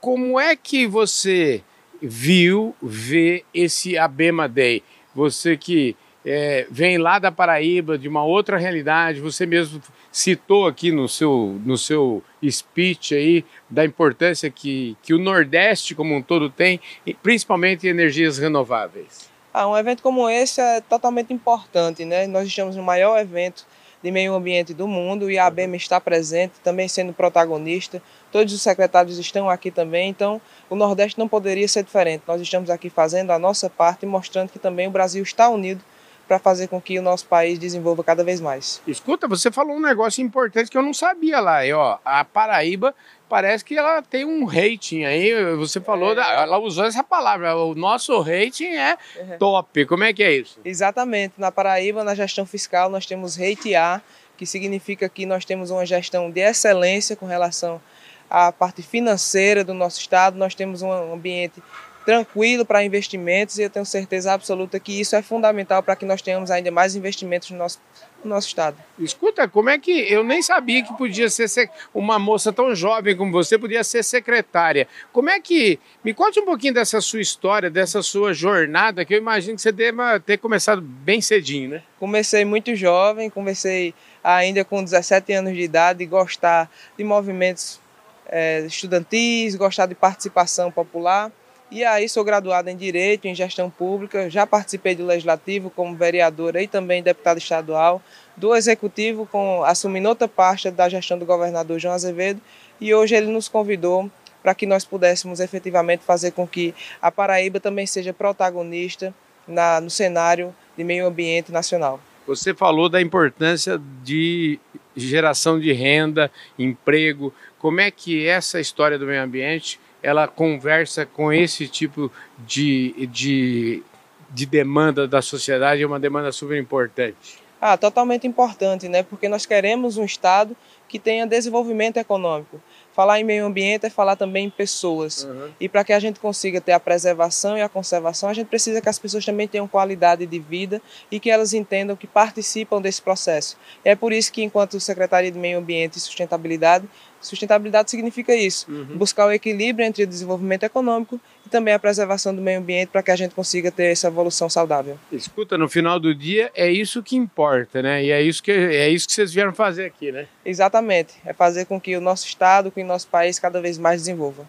como 0.00 0.38
é 0.38 0.56
que 0.56 0.86
você 0.86 1.62
viu, 2.02 2.74
vê 2.82 3.44
esse 3.54 3.96
Abema 3.96 4.48
Day? 4.48 4.82
Você 5.14 5.56
que 5.56 5.96
é, 6.24 6.66
vem 6.70 6.98
lá 6.98 7.18
da 7.18 7.32
Paraíba, 7.32 7.96
de 7.96 8.08
uma 8.08 8.24
outra 8.24 8.58
realidade, 8.58 9.20
você 9.20 9.46
mesmo 9.46 9.80
citou 10.10 10.66
aqui 10.66 10.90
no 10.90 11.08
seu, 11.08 11.60
no 11.64 11.78
seu 11.78 12.22
speech 12.48 13.14
aí 13.14 13.44
da 13.68 13.84
importância 13.84 14.50
que, 14.50 14.96
que 15.02 15.14
o 15.14 15.18
Nordeste 15.18 15.94
como 15.94 16.14
um 16.14 16.22
todo 16.22 16.50
tem, 16.50 16.80
principalmente 17.22 17.86
em 17.86 17.90
energias 17.90 18.38
renováveis. 18.38 19.30
Ah, 19.52 19.68
um 19.68 19.76
evento 19.76 20.02
como 20.02 20.28
esse 20.28 20.60
é 20.60 20.80
totalmente 20.80 21.32
importante, 21.32 22.04
né? 22.04 22.26
Nós 22.26 22.46
estamos 22.46 22.76
no 22.76 22.82
maior 22.82 23.18
evento 23.18 23.66
de 24.02 24.10
meio 24.10 24.34
ambiente 24.34 24.72
do 24.72 24.88
mundo 24.88 25.30
e 25.30 25.38
a 25.38 25.46
ABEM 25.46 25.74
está 25.74 26.00
presente, 26.00 26.54
também 26.62 26.88
sendo 26.88 27.12
protagonista. 27.12 28.02
Todos 28.32 28.52
os 28.54 28.62
secretários 28.62 29.18
estão 29.18 29.50
aqui 29.50 29.70
também, 29.70 30.08
então 30.08 30.40
o 30.70 30.76
Nordeste 30.76 31.18
não 31.18 31.28
poderia 31.28 31.68
ser 31.68 31.82
diferente. 31.82 32.22
Nós 32.26 32.40
estamos 32.40 32.70
aqui 32.70 32.88
fazendo 32.88 33.30
a 33.30 33.38
nossa 33.38 33.68
parte 33.68 34.04
e 34.04 34.06
mostrando 34.06 34.50
que 34.50 34.58
também 34.58 34.86
o 34.86 34.90
Brasil 34.90 35.22
está 35.22 35.48
unido 35.48 35.84
para 36.30 36.38
fazer 36.38 36.68
com 36.68 36.80
que 36.80 36.96
o 36.96 37.02
nosso 37.02 37.26
país 37.26 37.58
desenvolva 37.58 38.04
cada 38.04 38.22
vez 38.22 38.40
mais. 38.40 38.80
Escuta, 38.86 39.26
você 39.26 39.50
falou 39.50 39.74
um 39.74 39.80
negócio 39.80 40.22
importante 40.22 40.70
que 40.70 40.78
eu 40.78 40.82
não 40.82 40.94
sabia 40.94 41.40
lá. 41.40 41.66
E, 41.66 41.72
ó, 41.72 41.98
a 42.04 42.24
Paraíba 42.24 42.94
parece 43.28 43.64
que 43.64 43.76
ela 43.76 44.00
tem 44.00 44.24
um 44.24 44.44
rating 44.44 45.02
aí. 45.02 45.56
Você 45.56 45.80
falou, 45.80 46.12
é. 46.12 46.14
da, 46.14 46.42
ela 46.42 46.58
usou 46.58 46.84
essa 46.84 47.02
palavra. 47.02 47.56
O 47.56 47.74
nosso 47.74 48.20
rating 48.20 48.76
é 48.76 48.96
uhum. 49.18 49.38
top. 49.40 49.84
Como 49.86 50.04
é 50.04 50.12
que 50.12 50.22
é 50.22 50.32
isso? 50.32 50.60
Exatamente. 50.64 51.34
Na 51.36 51.50
Paraíba, 51.50 52.04
na 52.04 52.14
gestão 52.14 52.46
fiscal, 52.46 52.88
nós 52.88 53.06
temos 53.06 53.34
rate 53.34 53.74
A, 53.74 54.00
que 54.36 54.46
significa 54.46 55.08
que 55.08 55.26
nós 55.26 55.44
temos 55.44 55.72
uma 55.72 55.84
gestão 55.84 56.30
de 56.30 56.42
excelência 56.42 57.16
com 57.16 57.26
relação 57.26 57.82
à 58.30 58.52
parte 58.52 58.82
financeira 58.82 59.64
do 59.64 59.74
nosso 59.74 59.98
estado. 59.98 60.38
Nós 60.38 60.54
temos 60.54 60.80
um 60.80 61.12
ambiente 61.12 61.60
tranquilo 62.04 62.64
para 62.64 62.84
investimentos 62.84 63.58
e 63.58 63.62
eu 63.62 63.70
tenho 63.70 63.84
certeza 63.84 64.32
absoluta 64.32 64.80
que 64.80 65.00
isso 65.00 65.14
é 65.14 65.22
fundamental 65.22 65.82
para 65.82 65.96
que 65.96 66.04
nós 66.04 66.22
tenhamos 66.22 66.50
ainda 66.50 66.70
mais 66.70 66.94
investimentos 66.94 67.50
no 67.50 67.58
nosso, 67.58 67.80
no 68.24 68.30
nosso 68.30 68.48
estado. 68.48 68.76
Escuta, 68.98 69.46
como 69.46 69.70
é 69.70 69.78
que 69.78 69.90
eu 70.12 70.24
nem 70.24 70.42
sabia 70.42 70.82
que 70.82 70.96
podia 70.96 71.28
ser 71.28 71.70
uma 71.94 72.18
moça 72.18 72.52
tão 72.52 72.74
jovem 72.74 73.16
como 73.16 73.32
você 73.32 73.58
podia 73.58 73.84
ser 73.84 74.02
secretária? 74.02 74.88
Como 75.12 75.28
é 75.28 75.40
que 75.40 75.78
me 76.02 76.14
conte 76.14 76.40
um 76.40 76.44
pouquinho 76.44 76.74
dessa 76.74 77.00
sua 77.00 77.20
história, 77.20 77.70
dessa 77.70 78.02
sua 78.02 78.32
jornada, 78.32 79.04
que 79.04 79.14
eu 79.14 79.18
imagino 79.18 79.56
que 79.56 79.62
você 79.62 79.72
deva 79.72 80.18
ter 80.18 80.38
começado 80.38 80.80
bem 80.80 81.20
cedinho, 81.20 81.70
né? 81.70 81.82
Comecei 81.98 82.44
muito 82.44 82.74
jovem, 82.74 83.28
comecei 83.28 83.94
ainda 84.24 84.64
com 84.64 84.82
17 84.82 85.32
anos 85.32 85.54
de 85.54 85.60
idade, 85.60 86.04
gostar 86.06 86.70
de 86.96 87.04
movimentos 87.04 87.80
é, 88.26 88.60
estudantis, 88.60 89.54
gostar 89.54 89.86
de 89.86 89.94
participação 89.94 90.70
popular. 90.70 91.30
E 91.70 91.84
aí 91.84 92.08
sou 92.08 92.24
graduado 92.24 92.68
em 92.68 92.76
Direito, 92.76 93.26
em 93.26 93.34
Gestão 93.34 93.70
Pública, 93.70 94.28
já 94.28 94.44
participei 94.44 94.96
do 94.96 95.06
Legislativo 95.06 95.70
como 95.70 95.94
vereadora 95.94 96.60
e 96.60 96.66
também 96.66 97.00
deputado 97.00 97.38
estadual, 97.38 98.02
do 98.36 98.56
Executivo, 98.56 99.24
com, 99.30 99.62
assumindo 99.62 100.08
outra 100.08 100.26
parte 100.26 100.68
da 100.68 100.88
gestão 100.88 101.16
do 101.16 101.24
governador 101.24 101.78
João 101.78 101.94
Azevedo, 101.94 102.40
e 102.80 102.92
hoje 102.92 103.14
ele 103.14 103.28
nos 103.28 103.46
convidou 103.48 104.10
para 104.42 104.52
que 104.52 104.66
nós 104.66 104.84
pudéssemos 104.84 105.38
efetivamente 105.38 106.02
fazer 106.02 106.32
com 106.32 106.44
que 106.44 106.74
a 107.00 107.12
Paraíba 107.12 107.60
também 107.60 107.86
seja 107.86 108.12
protagonista 108.12 109.14
na, 109.46 109.80
no 109.80 109.90
cenário 109.90 110.52
de 110.76 110.82
meio 110.82 111.06
ambiente 111.06 111.52
nacional. 111.52 112.00
Você 112.26 112.52
falou 112.52 112.88
da 112.88 113.00
importância 113.00 113.80
de 114.02 114.58
geração 114.96 115.60
de 115.60 115.72
renda, 115.72 116.30
emprego. 116.58 117.32
Como 117.58 117.80
é 117.80 117.90
que 117.90 118.26
essa 118.26 118.58
história 118.58 118.98
do 118.98 119.06
meio 119.06 119.22
ambiente 119.22 119.78
ela 120.02 120.26
conversa 120.26 121.04
com 121.04 121.32
esse 121.32 121.68
tipo 121.68 122.10
de, 122.38 123.08
de, 123.08 123.82
de 124.30 124.46
demanda 124.46 125.06
da 125.06 125.20
sociedade, 125.22 125.82
é 125.82 125.86
uma 125.86 126.00
demanda 126.00 126.32
super 126.32 126.58
importante. 126.58 127.38
Ah, 127.60 127.76
totalmente 127.76 128.26
importante, 128.26 128.88
né? 128.88 129.02
Porque 129.02 129.28
nós 129.28 129.44
queremos 129.44 129.98
um 129.98 130.04
Estado 130.04 130.56
que 130.88 130.98
tenha 130.98 131.26
desenvolvimento 131.26 131.98
econômico. 131.98 132.60
Falar 132.92 133.20
em 133.20 133.24
meio 133.24 133.44
ambiente 133.44 133.86
é 133.86 133.90
falar 133.90 134.16
também 134.16 134.46
em 134.46 134.50
pessoas. 134.50 135.24
Uhum. 135.24 135.50
E 135.60 135.68
para 135.68 135.84
que 135.84 135.92
a 135.92 136.00
gente 136.00 136.18
consiga 136.18 136.60
ter 136.60 136.72
a 136.72 136.80
preservação 136.80 137.56
e 137.56 137.62
a 137.62 137.68
conservação, 137.68 138.28
a 138.28 138.34
gente 138.34 138.48
precisa 138.48 138.80
que 138.80 138.88
as 138.88 138.98
pessoas 138.98 139.24
também 139.24 139.46
tenham 139.46 139.68
qualidade 139.68 140.26
de 140.26 140.38
vida 140.38 140.82
e 141.10 141.20
que 141.20 141.30
elas 141.30 141.52
entendam 141.52 141.94
que 141.94 142.06
participam 142.06 142.80
desse 142.80 143.00
processo. 143.00 143.56
é 143.84 143.94
por 143.94 144.12
isso 144.12 144.32
que, 144.32 144.42
enquanto 144.42 144.80
Secretaria 144.80 145.30
de 145.30 145.38
Meio 145.38 145.58
Ambiente 145.58 145.96
e 145.96 146.00
Sustentabilidade, 146.00 146.88
Sustentabilidade 147.20 147.90
significa 147.90 148.34
isso, 148.34 148.70
uhum. 148.70 148.96
buscar 148.96 149.26
o 149.26 149.32
equilíbrio 149.32 149.86
entre 149.86 150.04
o 150.04 150.06
desenvolvimento 150.06 150.62
econômico 150.62 151.20
e 151.44 151.48
também 151.48 151.74
a 151.74 151.78
preservação 151.78 152.34
do 152.34 152.40
meio 152.40 152.58
ambiente 152.58 152.88
para 152.88 153.02
que 153.02 153.10
a 153.10 153.16
gente 153.16 153.34
consiga 153.34 153.70
ter 153.70 153.92
essa 153.92 154.06
evolução 154.06 154.48
saudável. 154.48 154.98
Escuta, 155.12 155.58
no 155.58 155.68
final 155.68 156.00
do 156.00 156.14
dia 156.14 156.50
é 156.54 156.70
isso 156.70 157.02
que 157.02 157.16
importa, 157.16 157.82
né? 157.82 158.02
E 158.02 158.10
é 158.10 158.22
isso 158.22 158.42
que 158.42 158.50
é 158.50 158.88
isso 158.88 159.06
que 159.06 159.12
vocês 159.12 159.32
vieram 159.32 159.52
fazer 159.52 159.84
aqui, 159.84 160.10
né? 160.10 160.26
Exatamente, 160.44 161.14
é 161.24 161.32
fazer 161.32 161.66
com 161.66 161.80
que 161.80 161.96
o 161.96 162.00
nosso 162.00 162.26
estado, 162.26 162.70
que 162.70 162.82
o 162.82 162.86
nosso 162.86 163.08
país 163.08 163.38
cada 163.38 163.60
vez 163.60 163.76
mais 163.76 164.00
desenvolva. 164.00 164.48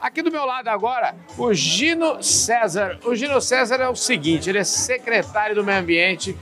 Aqui 0.00 0.22
do 0.22 0.30
meu 0.30 0.44
lado 0.44 0.68
agora, 0.68 1.16
o 1.36 1.52
Gino 1.54 2.22
César. 2.22 3.00
O 3.04 3.14
Gino 3.16 3.40
César 3.40 3.76
é 3.76 3.88
o 3.88 3.96
seguinte, 3.96 4.48
ele 4.48 4.58
é 4.58 4.64
secretário 4.64 5.56
do 5.56 5.64
Meio 5.64 5.80
Ambiente 5.80 6.36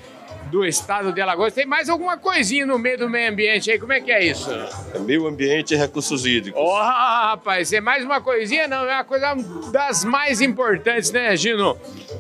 do 0.53 0.67
estado 0.67 1.15
de 1.15 1.21
Alagoas. 1.23 1.55
Tem 1.55 1.65
mais 1.65 1.89
alguma 1.89 2.19
coisinha 2.19 2.67
no 2.67 2.79
meio 2.79 2.99
do 2.99 3.09
meio 3.09 3.31
ambiente 3.31 3.71
aí? 3.71 3.79
Como 3.79 3.95
é 3.95 4.03
que 4.03 4.13
é 4.13 4.23
isso? 4.23 4.51
É 4.95 4.99
meio 4.99 5.27
ambiente 5.27 5.73
e 5.73 5.77
recursos 5.79 6.27
hídricos. 6.27 6.61
Oh, 6.63 6.75
rapaz, 6.75 7.73
é 7.73 7.81
mais 7.81 8.05
uma 8.05 8.21
coisinha? 8.21 8.69
Não, 8.69 8.85
é 8.85 8.97
uma 8.97 9.05
coisa 9.05 9.35
das 9.73 10.05
mais 10.05 10.43
importantes, 10.43 11.11
né, 11.11 11.35
Gino? 11.39 11.79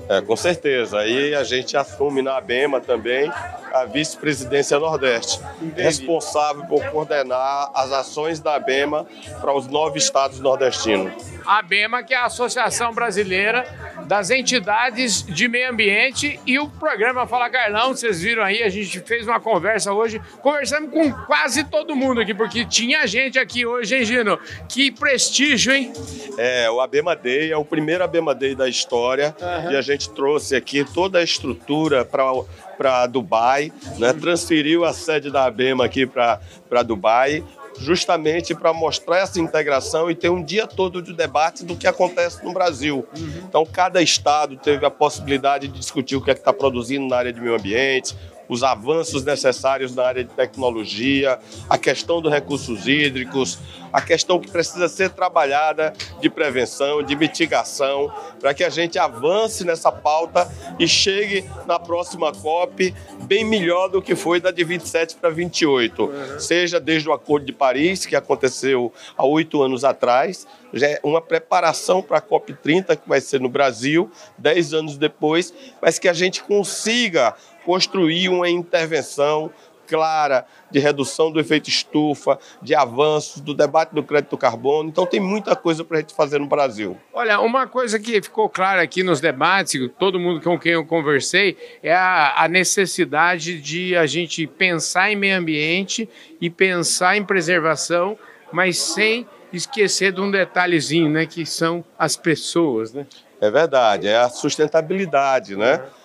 É, 0.08 0.22
com 0.22 0.34
certeza. 0.34 1.00
Aí 1.00 1.34
a 1.34 1.44
gente 1.44 1.76
assume 1.76 2.22
na 2.22 2.38
ABEMA 2.38 2.80
também 2.80 3.30
a 3.72 3.84
vice-presidência 3.84 4.78
Nordeste, 4.78 5.40
Entendi. 5.60 5.82
responsável 5.82 6.64
por 6.64 6.84
coordenar 6.86 7.70
as 7.74 7.92
ações 7.92 8.40
da 8.40 8.54
ABEMA 8.54 9.06
para 9.40 9.54
os 9.54 9.66
nove 9.66 9.98
estados 9.98 10.40
nordestinos. 10.40 11.12
A 11.46 11.58
ABEMA, 11.58 12.02
que 12.02 12.14
é 12.14 12.18
a 12.18 12.26
Associação 12.26 12.92
Brasileira 12.92 13.66
das 14.06 14.30
Entidades 14.30 15.22
de 15.22 15.48
Meio 15.48 15.70
Ambiente, 15.70 16.38
e 16.46 16.58
o 16.58 16.68
programa 16.68 17.26
Fala 17.26 17.48
Carlão, 17.48 17.94
vocês 17.94 18.21
viram 18.22 18.42
aí, 18.42 18.62
a 18.62 18.68
gente 18.68 19.00
fez 19.00 19.26
uma 19.26 19.40
conversa 19.40 19.92
hoje, 19.92 20.20
conversamos 20.40 20.90
com 20.90 21.12
quase 21.26 21.64
todo 21.64 21.94
mundo 21.94 22.20
aqui, 22.20 22.32
porque 22.32 22.64
tinha 22.64 23.06
gente 23.06 23.38
aqui 23.38 23.66
hoje, 23.66 23.96
hein, 23.96 24.04
Gino? 24.04 24.38
Que 24.68 24.90
prestígio, 24.90 25.72
hein? 25.72 25.92
É, 26.38 26.70
o 26.70 26.80
Abema 26.80 27.14
Day 27.14 27.50
é 27.50 27.56
o 27.56 27.64
primeiro 27.64 28.02
Abema 28.04 28.34
Day 28.34 28.54
da 28.54 28.68
história, 28.68 29.34
uhum. 29.40 29.72
e 29.72 29.76
a 29.76 29.82
gente 29.82 30.10
trouxe 30.10 30.56
aqui 30.56 30.84
toda 30.84 31.18
a 31.18 31.22
estrutura 31.22 32.04
para 32.04 33.06
Dubai, 33.06 33.72
né? 33.98 34.12
transferiu 34.12 34.84
a 34.84 34.92
sede 34.92 35.30
da 35.30 35.44
Abema 35.44 35.84
aqui 35.84 36.06
para 36.06 36.82
Dubai, 36.84 37.44
justamente 37.78 38.54
para 38.54 38.72
mostrar 38.72 39.18
essa 39.18 39.40
integração 39.40 40.10
e 40.10 40.14
ter 40.14 40.28
um 40.28 40.42
dia 40.42 40.66
todo 40.66 41.02
de 41.02 41.12
debate 41.12 41.64
do 41.64 41.76
que 41.76 41.86
acontece 41.86 42.44
no 42.44 42.52
Brasil. 42.52 43.06
Uhum. 43.16 43.42
Então, 43.48 43.66
cada 43.66 44.02
estado 44.02 44.56
teve 44.56 44.84
a 44.84 44.90
possibilidade 44.90 45.68
de 45.68 45.78
discutir 45.78 46.16
o 46.16 46.22
que 46.22 46.30
é 46.30 46.34
que 46.34 46.40
está 46.40 46.52
produzindo 46.52 47.06
na 47.06 47.16
área 47.16 47.32
de 47.32 47.40
meio 47.40 47.54
ambiente, 47.54 48.16
os 48.48 48.62
avanços 48.62 49.24
necessários 49.24 49.94
na 49.94 50.04
área 50.04 50.24
de 50.24 50.30
tecnologia, 50.30 51.38
a 51.68 51.78
questão 51.78 52.20
dos 52.20 52.32
recursos 52.32 52.86
hídricos, 52.86 53.58
a 53.92 54.00
questão 54.00 54.40
que 54.40 54.50
precisa 54.50 54.88
ser 54.88 55.10
trabalhada 55.10 55.92
de 56.20 56.30
prevenção, 56.30 57.02
de 57.02 57.14
mitigação, 57.14 58.12
para 58.40 58.54
que 58.54 58.64
a 58.64 58.70
gente 58.70 58.98
avance 58.98 59.64
nessa 59.64 59.92
pauta 59.92 60.50
e 60.78 60.88
chegue 60.88 61.44
na 61.66 61.78
próxima 61.78 62.32
COP 62.32 62.94
bem 63.24 63.44
melhor 63.44 63.88
do 63.88 64.00
que 64.00 64.14
foi 64.14 64.40
da 64.40 64.50
de 64.50 64.64
27 64.64 65.16
para 65.16 65.30
28. 65.30 66.02
Uhum. 66.04 66.40
Seja 66.40 66.80
desde 66.80 67.08
o 67.08 67.12
Acordo 67.12 67.46
de 67.46 67.52
Paris, 67.52 68.06
que 68.06 68.16
aconteceu 68.16 68.92
há 69.16 69.24
oito 69.24 69.62
anos 69.62 69.84
atrás, 69.84 70.46
já 70.72 70.88
é 70.88 71.00
uma 71.02 71.20
preparação 71.20 72.02
para 72.02 72.18
a 72.18 72.22
COP30, 72.22 72.96
que 72.96 73.08
vai 73.08 73.20
ser 73.20 73.40
no 73.40 73.48
Brasil, 73.48 74.10
dez 74.38 74.72
anos 74.72 74.96
depois, 74.96 75.52
mas 75.80 75.98
que 75.98 76.08
a 76.08 76.12
gente 76.12 76.42
consiga 76.42 77.34
construir 77.64 78.28
uma 78.28 78.48
intervenção 78.48 79.50
clara 79.92 80.46
de 80.70 80.78
redução 80.78 81.30
do 81.30 81.38
efeito 81.38 81.68
estufa, 81.68 82.38
de 82.62 82.74
avanços, 82.74 83.42
do 83.42 83.52
debate 83.52 83.94
do 83.94 84.02
crédito 84.02 84.38
carbono. 84.38 84.88
Então 84.88 85.04
tem 85.04 85.20
muita 85.20 85.54
coisa 85.54 85.84
para 85.84 85.98
a 85.98 86.00
gente 86.00 86.14
fazer 86.14 86.38
no 86.38 86.46
Brasil. 86.46 86.96
Olha, 87.12 87.38
uma 87.40 87.66
coisa 87.66 87.98
que 87.98 88.22
ficou 88.22 88.48
clara 88.48 88.80
aqui 88.80 89.02
nos 89.02 89.20
debates, 89.20 89.90
todo 89.98 90.18
mundo 90.18 90.40
com 90.40 90.58
quem 90.58 90.72
eu 90.72 90.86
conversei, 90.86 91.58
é 91.82 91.94
a, 91.94 92.44
a 92.44 92.48
necessidade 92.48 93.60
de 93.60 93.94
a 93.94 94.06
gente 94.06 94.46
pensar 94.46 95.10
em 95.12 95.16
meio 95.16 95.36
ambiente 95.36 96.08
e 96.40 96.48
pensar 96.48 97.16
em 97.16 97.24
preservação, 97.24 98.16
mas 98.50 98.78
sem 98.78 99.26
esquecer 99.52 100.12
de 100.12 100.20
um 100.22 100.30
detalhezinho, 100.30 101.10
né, 101.10 101.26
que 101.26 101.44
são 101.44 101.84
as 101.98 102.16
pessoas, 102.16 102.94
né? 102.94 103.06
É 103.38 103.50
verdade, 103.50 104.06
é 104.06 104.16
a 104.16 104.30
sustentabilidade, 104.30 105.56
né? 105.56 105.74
É, 105.74 106.01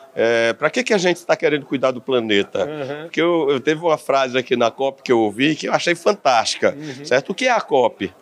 para 0.57 0.69
que, 0.69 0.83
que 0.83 0.93
a 0.93 0.97
gente 0.97 1.17
está 1.17 1.35
querendo 1.35 1.65
cuidar 1.65 1.91
do 1.91 2.01
planeta? 2.01 2.65
Uhum. 2.65 3.03
Porque 3.03 3.21
eu, 3.21 3.49
eu 3.49 3.59
teve 3.59 3.81
uma 3.81 3.97
frase 3.97 4.37
aqui 4.37 4.55
na 4.55 4.71
COP 4.71 5.03
que 5.03 5.11
eu 5.11 5.19
ouvi 5.19 5.55
que 5.55 5.67
eu 5.67 5.73
achei 5.73 5.95
fantástica, 5.95 6.75
uhum. 6.75 7.05
certo? 7.05 7.31
O 7.31 7.35
que 7.35 7.45
é 7.45 7.51
a 7.51 7.61
COP? 7.61 8.13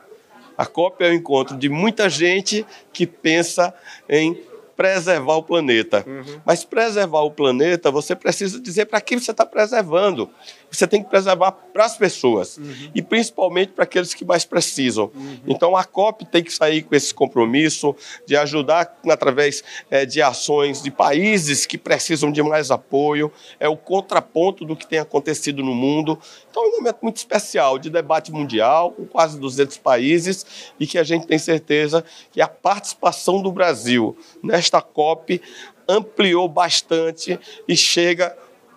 A 0.58 0.66
COP 0.66 1.04
é 1.04 1.10
o 1.10 1.14
encontro 1.14 1.58
de 1.58 1.70
muita 1.70 2.10
gente 2.10 2.66
que 2.94 3.06
pensa 3.06 3.74
em 4.10 4.38
preservar 4.76 5.36
o 5.36 5.44
planeta. 5.44 6.04
Uhum. 6.06 6.42
Mas 6.46 6.64
preservar 6.64 7.22
o 7.22 7.32
planeta, 7.32 7.90
você 7.90 8.16
precisa 8.16 8.60
dizer 8.60 8.86
para 8.86 9.02
quem 9.02 9.18
você 9.18 9.32
está 9.32 9.46
preservando 9.46 10.30
você 10.76 10.88
tem 10.88 11.04
que 11.04 11.10
preservar 11.10 11.52
para 11.52 11.86
as 11.86 11.98
pessoas 11.98 12.58
uhum. 12.58 12.92
e 12.94 13.02
principalmente 13.02 13.72
para 13.74 13.84
aqueles 13.84 14.14
que 14.14 14.26
mais 14.26 14.46
precisam. 14.46 15.12
Uhum. 15.14 15.40
Então 15.48 15.76
a 15.76 15.84
COP 15.84 16.26
tem 16.26 16.44
que 16.44 16.52
sair 16.52 16.84
com 16.84 16.96
esse 16.96 17.14
compromisso 17.14 17.96
de 18.26 18.36
ajudar 18.36 18.98
através 19.10 19.64
é, 19.90 20.06
de 20.06 20.22
ações 20.22 20.82
de 20.82 20.92
países 20.92 21.66
que 21.66 21.78
precisam 21.78 22.32
de 22.32 22.42
mais 22.44 22.72
apoio. 22.72 23.32
É 23.60 23.68
o 23.68 23.78
contraponto 23.78 24.66
do 24.66 24.76
que 24.76 24.88
tem 24.88 25.00
acontecido 25.00 25.64
no 25.64 25.74
mundo. 25.74 26.20
Então 26.50 26.64
é 26.64 26.68
um 26.68 26.72
momento 26.78 26.98
muito 27.02 27.18
especial 27.18 27.78
de 27.78 27.90
debate 27.90 28.32
mundial 28.32 28.92
com 28.92 29.06
quase 29.06 29.40
200 29.40 29.78
países 29.78 30.46
e 30.80 30.88
que 30.88 30.98
a 30.98 31.04
gente 31.04 31.28
tem 31.28 31.38
certeza 31.38 32.04
que 32.32 32.42
a 32.42 32.48
participação 32.48 33.42
do 33.42 33.52
Brasil 33.52 34.18
nesta 34.44 34.82
COP 34.82 35.42
ampliou 35.88 36.48
bastante 36.48 37.40
e 37.68 37.76
chega 37.76 38.36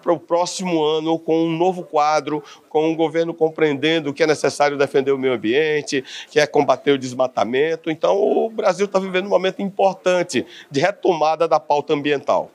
para 0.08 0.14
o 0.14 0.18
próximo 0.18 0.82
ano 0.82 1.18
com 1.18 1.44
um 1.44 1.54
novo 1.54 1.82
quadro, 1.82 2.42
com 2.70 2.90
um 2.90 2.96
governo 2.96 3.34
compreendendo 3.34 4.14
que 4.14 4.22
é 4.22 4.26
necessário 4.26 4.78
defender 4.78 5.12
o 5.12 5.18
meio 5.18 5.34
ambiente, 5.34 6.02
que 6.30 6.40
é 6.40 6.46
combater 6.46 6.92
o 6.92 6.98
desmatamento. 6.98 7.90
Então, 7.90 8.16
o 8.16 8.48
Brasil 8.48 8.86
está 8.86 8.98
vivendo 8.98 9.26
um 9.26 9.28
momento 9.28 9.60
importante 9.60 10.46
de 10.70 10.80
retomada 10.80 11.46
da 11.46 11.60
pauta 11.60 11.92
ambiental. 11.92 12.50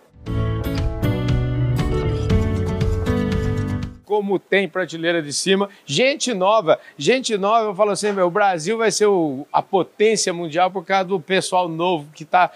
como 4.03 4.37
tem 4.37 4.69
prateleira 4.69 5.23
de 5.23 5.33
cima, 5.33 5.67
gente 5.87 6.35
nova, 6.35 6.77
gente 6.95 7.35
nova, 7.35 7.69
eu 7.69 7.73
falo 7.73 7.89
assim, 7.89 8.11
meu, 8.11 8.27
o 8.27 8.29
Brasil 8.29 8.77
vai 8.77 8.91
ser 8.91 9.07
o, 9.07 9.47
a 9.51 9.59
potência 9.59 10.31
mundial 10.31 10.69
por 10.69 10.85
causa 10.85 11.05
do 11.05 11.19
pessoal 11.19 11.67
novo 11.67 12.07
que 12.13 12.21
está 12.21 12.51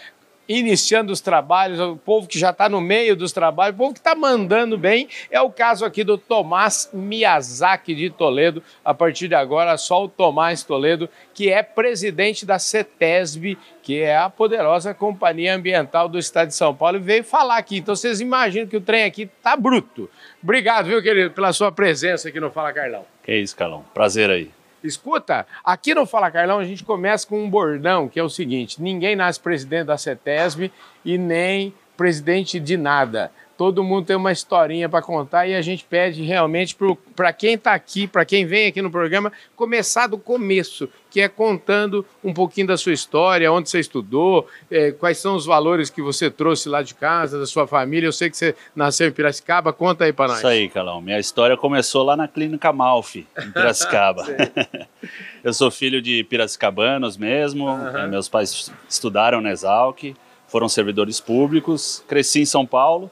iniciando 0.47 1.11
os 1.11 1.21
trabalhos, 1.21 1.79
o 1.79 1.97
povo 1.97 2.27
que 2.27 2.39
já 2.39 2.51
está 2.51 2.69
no 2.69 2.79
meio 2.79 3.15
dos 3.15 3.31
trabalhos, 3.31 3.75
o 3.75 3.77
povo 3.77 3.93
que 3.93 3.99
está 3.99 4.15
mandando 4.15 4.77
bem. 4.77 5.07
É 5.29 5.41
o 5.41 5.49
caso 5.49 5.85
aqui 5.85 6.03
do 6.03 6.17
Tomás 6.17 6.89
Miyazaki 6.93 7.93
de 7.93 8.09
Toledo. 8.09 8.63
A 8.83 8.93
partir 8.93 9.27
de 9.27 9.35
agora, 9.35 9.77
só 9.77 10.05
o 10.05 10.09
Tomás 10.09 10.63
Toledo, 10.63 11.09
que 11.33 11.49
é 11.51 11.61
presidente 11.61 12.45
da 12.45 12.59
CETESB, 12.59 13.57
que 13.81 14.01
é 14.01 14.17
a 14.17 14.29
poderosa 14.29 14.93
companhia 14.93 15.55
ambiental 15.55 16.09
do 16.09 16.19
estado 16.19 16.47
de 16.47 16.55
São 16.55 16.75
Paulo, 16.75 16.97
e 16.97 17.01
veio 17.01 17.23
falar 17.23 17.57
aqui. 17.57 17.77
Então 17.77 17.95
vocês 17.95 18.19
imaginam 18.21 18.67
que 18.67 18.77
o 18.77 18.81
trem 18.81 19.03
aqui 19.03 19.29
tá 19.41 19.55
bruto. 19.55 20.09
Obrigado, 20.41 20.87
viu, 20.87 21.01
querido, 21.01 21.31
pela 21.31 21.53
sua 21.53 21.71
presença 21.71 22.29
aqui 22.29 22.39
no 22.39 22.51
Fala 22.51 22.73
Carlão. 22.73 23.05
Que 23.23 23.35
isso, 23.35 23.55
Carlão. 23.55 23.83
Prazer 23.93 24.29
aí. 24.29 24.56
Escuta, 24.83 25.45
aqui 25.63 25.93
no 25.95 26.05
Fala 26.05 26.29
Carlão 26.29 26.59
a 26.59 26.65
gente 26.65 26.83
começa 26.83 27.25
com 27.25 27.43
um 27.43 27.49
bordão 27.49 28.07
que 28.07 28.19
é 28.19 28.23
o 28.23 28.29
seguinte: 28.29 28.81
ninguém 28.81 29.15
nasce 29.15 29.39
presidente 29.39 29.87
da 29.87 29.97
CETESB 29.97 30.71
e 31.03 31.17
nem 31.17 31.73
presidente 31.95 32.59
de 32.59 32.77
nada 32.77 33.31
todo 33.57 33.83
mundo 33.83 34.05
tem 34.05 34.15
uma 34.15 34.31
historinha 34.31 34.87
para 34.87 35.01
contar 35.01 35.47
e 35.47 35.55
a 35.55 35.61
gente 35.61 35.83
pede 35.83 36.21
realmente 36.21 36.77
para 37.15 37.33
quem 37.33 37.55
está 37.55 37.73
aqui, 37.73 38.07
para 38.07 38.23
quem 38.23 38.45
vem 38.45 38.67
aqui 38.67 38.81
no 38.81 38.91
programa, 38.91 39.31
começar 39.55 40.07
do 40.07 40.17
começo, 40.17 40.87
que 41.09 41.19
é 41.19 41.27
contando 41.27 42.05
um 42.23 42.33
pouquinho 42.33 42.67
da 42.67 42.77
sua 42.77 42.93
história, 42.93 43.51
onde 43.51 43.69
você 43.69 43.79
estudou, 43.79 44.47
é, 44.69 44.91
quais 44.91 45.17
são 45.17 45.35
os 45.35 45.45
valores 45.45 45.89
que 45.89 46.01
você 46.01 46.29
trouxe 46.29 46.69
lá 46.69 46.81
de 46.81 46.93
casa, 46.93 47.39
da 47.39 47.45
sua 47.45 47.65
família. 47.65 48.07
Eu 48.07 48.13
sei 48.13 48.29
que 48.29 48.37
você 48.37 48.55
nasceu 48.75 49.07
em 49.07 49.11
Piracicaba, 49.11 49.73
conta 49.73 50.05
aí 50.05 50.13
para 50.13 50.27
nós. 50.27 50.37
Isso 50.37 50.47
aí, 50.47 50.69
Calão. 50.69 51.01
Minha 51.01 51.19
história 51.19 51.57
começou 51.57 52.03
lá 52.03 52.15
na 52.15 52.27
Clínica 52.27 52.71
Malfi, 52.71 53.25
em 53.43 53.51
Piracicaba. 53.51 54.23
Eu 55.43 55.53
sou 55.53 55.71
filho 55.71 56.01
de 56.01 56.23
piracicabanos 56.23 57.17
mesmo, 57.17 57.67
uhum. 57.67 58.07
meus 58.09 58.27
pais 58.27 58.71
estudaram 58.87 59.41
na 59.41 59.51
Exalc, 59.51 60.13
foram 60.47 60.69
servidores 60.69 61.19
públicos, 61.19 62.03
cresci 62.07 62.41
em 62.41 62.45
São 62.45 62.65
Paulo, 62.65 63.11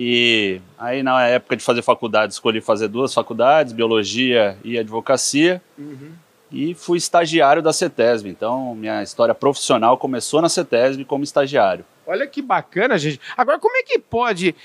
e 0.00 0.60
aí, 0.78 1.02
na 1.02 1.26
época 1.26 1.56
de 1.56 1.64
fazer 1.64 1.82
faculdade, 1.82 2.32
escolhi 2.32 2.60
fazer 2.60 2.86
duas 2.86 3.12
faculdades, 3.12 3.72
biologia 3.72 4.56
e 4.62 4.78
advocacia. 4.78 5.60
Uhum. 5.76 6.12
E 6.52 6.72
fui 6.72 6.98
estagiário 6.98 7.60
da 7.60 7.72
CETESB. 7.72 8.28
Então, 8.28 8.76
minha 8.76 9.02
história 9.02 9.34
profissional 9.34 9.98
começou 9.98 10.40
na 10.40 10.48
CETESB 10.48 11.04
como 11.04 11.24
estagiário. 11.24 11.84
Olha 12.08 12.26
que 12.26 12.40
bacana, 12.40 12.96
gente. 12.96 13.20
Agora, 13.36 13.58
como 13.58 13.76
é 13.76 13.82
que 13.82 13.98
pode? 13.98 14.56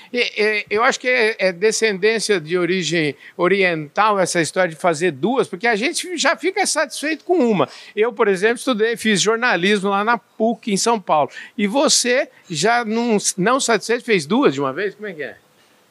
eu 0.70 0.82
acho 0.82 0.98
que 0.98 1.06
é, 1.06 1.36
é, 1.38 1.52
descendência 1.52 2.40
de 2.40 2.56
origem 2.56 3.14
oriental 3.36 4.18
essa 4.18 4.40
história 4.40 4.70
de 4.70 4.76
fazer 4.76 5.10
duas, 5.10 5.46
porque 5.46 5.66
a 5.66 5.76
gente 5.76 6.16
já 6.16 6.34
fica 6.36 6.64
satisfeito 6.64 7.22
com 7.22 7.36
uma. 7.36 7.68
Eu, 7.94 8.14
por 8.14 8.28
exemplo, 8.28 8.56
estudei, 8.56 8.96
fiz 8.96 9.20
jornalismo 9.20 9.90
lá 9.90 10.02
na 10.02 10.16
PUC, 10.16 10.72
em 10.72 10.78
São 10.78 10.98
Paulo. 10.98 11.30
E 11.56 11.66
você, 11.66 12.30
já 12.48 12.82
não, 12.82 13.18
não 13.36 13.60
satisfeito, 13.60 14.06
fez 14.06 14.24
duas 14.24 14.54
de 14.54 14.60
uma 14.60 14.72
vez? 14.72 14.94
Como 14.94 15.06
é 15.06 15.12
que 15.12 15.22
é? 15.22 15.36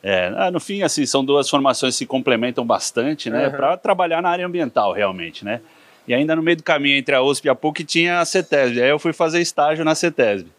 É, 0.02 0.50
no 0.50 0.60
fim, 0.60 0.82
assim, 0.82 1.06
são 1.06 1.24
duas 1.24 1.48
formações 1.48 1.94
que 1.94 2.00
se 2.00 2.06
complementam 2.08 2.66
bastante, 2.66 3.30
né? 3.30 3.46
Uhum. 3.46 3.52
Para 3.52 3.78
trabalhar 3.78 4.24
na 4.24 4.30
área 4.30 4.48
ambiental, 4.48 4.92
realmente, 4.92 5.46
né? 5.46 5.62
E 6.08 6.16
ainda 6.16 6.36
no 6.36 6.42
meio 6.42 6.58
do 6.58 6.64
caminho 6.64 6.98
entre 6.98 7.14
a 7.14 7.22
USP 7.22 7.46
e 7.46 7.50
a 7.50 7.54
PUC 7.54 7.84
tinha 7.84 8.20
a 8.20 8.26
CETESB. 8.26 8.82
Aí 8.82 8.90
eu 8.90 8.98
fui 8.98 9.14
fazer 9.14 9.40
estágio 9.40 9.86
na 9.86 9.94
CETESB. 9.94 10.50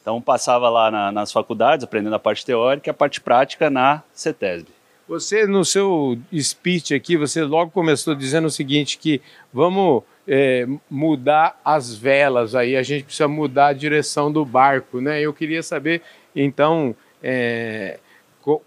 Então 0.00 0.20
passava 0.20 0.68
lá 0.68 0.90
na, 0.90 1.12
nas 1.12 1.32
faculdades, 1.32 1.84
aprendendo 1.84 2.14
a 2.14 2.18
parte 2.18 2.44
teórica 2.44 2.88
e 2.88 2.92
a 2.92 2.94
parte 2.94 3.20
prática 3.20 3.68
na 3.68 4.02
CETESB. 4.12 4.68
Você, 5.06 5.44
no 5.44 5.64
seu 5.64 6.16
speech 6.38 6.94
aqui, 6.94 7.16
você 7.16 7.42
logo 7.42 7.72
começou 7.72 8.14
dizendo 8.14 8.46
o 8.46 8.50
seguinte, 8.50 8.96
que 8.96 9.20
vamos 9.52 10.04
é, 10.26 10.66
mudar 10.88 11.60
as 11.64 11.92
velas 11.92 12.54
aí, 12.54 12.76
a 12.76 12.82
gente 12.84 13.04
precisa 13.04 13.26
mudar 13.26 13.66
a 13.66 13.72
direção 13.72 14.30
do 14.30 14.44
barco, 14.44 15.00
né? 15.00 15.20
Eu 15.20 15.34
queria 15.34 15.64
saber, 15.64 16.02
então, 16.34 16.94
é, 17.20 17.98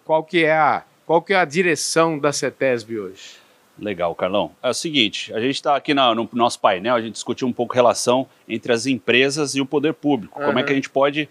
qual, 0.04 0.22
que 0.22 0.44
é 0.44 0.52
a, 0.52 0.84
qual 1.06 1.22
que 1.22 1.34
é 1.34 1.38
a 1.38 1.46
direção 1.46 2.20
da 2.20 2.34
CETESB 2.34 3.00
hoje? 3.00 3.43
Legal, 3.84 4.16
Carlão. 4.16 4.52
É 4.64 4.70
o 4.70 4.74
seguinte, 4.74 5.34
a 5.34 5.40
gente 5.40 5.56
está 5.56 5.76
aqui 5.76 5.94
no, 5.94 6.16
no, 6.16 6.30
nosso 6.34 6.60
painel, 6.60 6.96
a 6.96 7.02
gente 7.02 7.14
discutiu 7.14 7.48
um 7.48 7.54
pouco 7.54 7.74
a 7.74 7.76
relação 7.76 8.26
entre 8.48 8.72
as 8.72 8.86
empresas 8.86 9.56
e 9.56 9.62
o 9.62 9.66
poder 9.66 9.94
público. 9.94 10.40
Uhum. 10.40 10.46
Como 10.48 10.60
é 10.60 10.64
que 10.64 10.72
a 10.72 10.76
gente 10.76 10.90
pode 10.90 11.28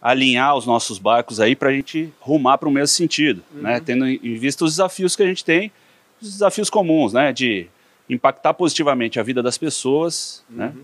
alinhar 0.00 0.54
os 0.54 0.66
nossos 0.66 0.98
barcos 0.98 1.40
aí 1.40 1.56
para 1.56 1.70
a 1.70 1.72
gente 1.72 2.12
rumar 2.20 2.58
para 2.58 2.68
o 2.68 2.72
mesmo 2.72 2.88
sentido, 2.88 3.42
uhum. 3.52 3.62
né? 3.62 3.80
Tendo 3.80 4.06
em 4.06 4.34
vista 4.36 4.64
os 4.64 4.72
desafios 4.72 5.16
que 5.16 5.22
a 5.22 5.26
gente 5.26 5.44
tem, 5.44 5.72
os 6.20 6.30
desafios 6.30 6.68
comuns, 6.68 7.12
né? 7.14 7.32
De 7.32 7.66
impactar 8.08 8.54
positivamente 8.54 9.18
a 9.18 9.22
vida 9.22 9.42
das 9.42 9.56
pessoas, 9.56 10.44
né? 10.48 10.66
uhum. 10.66 10.72
né? 10.72 10.82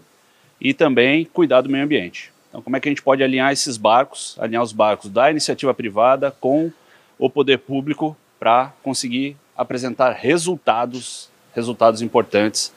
E 0.60 0.72
também 0.72 1.24
cuidar 1.26 1.60
do 1.60 1.68
meio 1.68 1.84
ambiente. 1.84 2.32
Então, 2.48 2.62
como 2.62 2.76
é 2.76 2.80
que 2.80 2.88
a 2.88 2.90
gente 2.90 3.02
pode 3.02 3.22
alinhar 3.22 3.52
esses 3.52 3.76
barcos, 3.76 4.36
alinhar 4.38 4.62
os 4.62 4.72
barcos 4.72 5.10
da 5.10 5.30
iniciativa 5.30 5.74
privada 5.74 6.30
com 6.30 6.72
o 7.18 7.28
poder 7.28 7.58
público 7.58 8.16
para 8.38 8.72
conseguir 8.82 9.36
apresentar 9.56 10.12
resultados, 10.12 11.30
resultados 11.54 12.02
importantes 12.02 12.72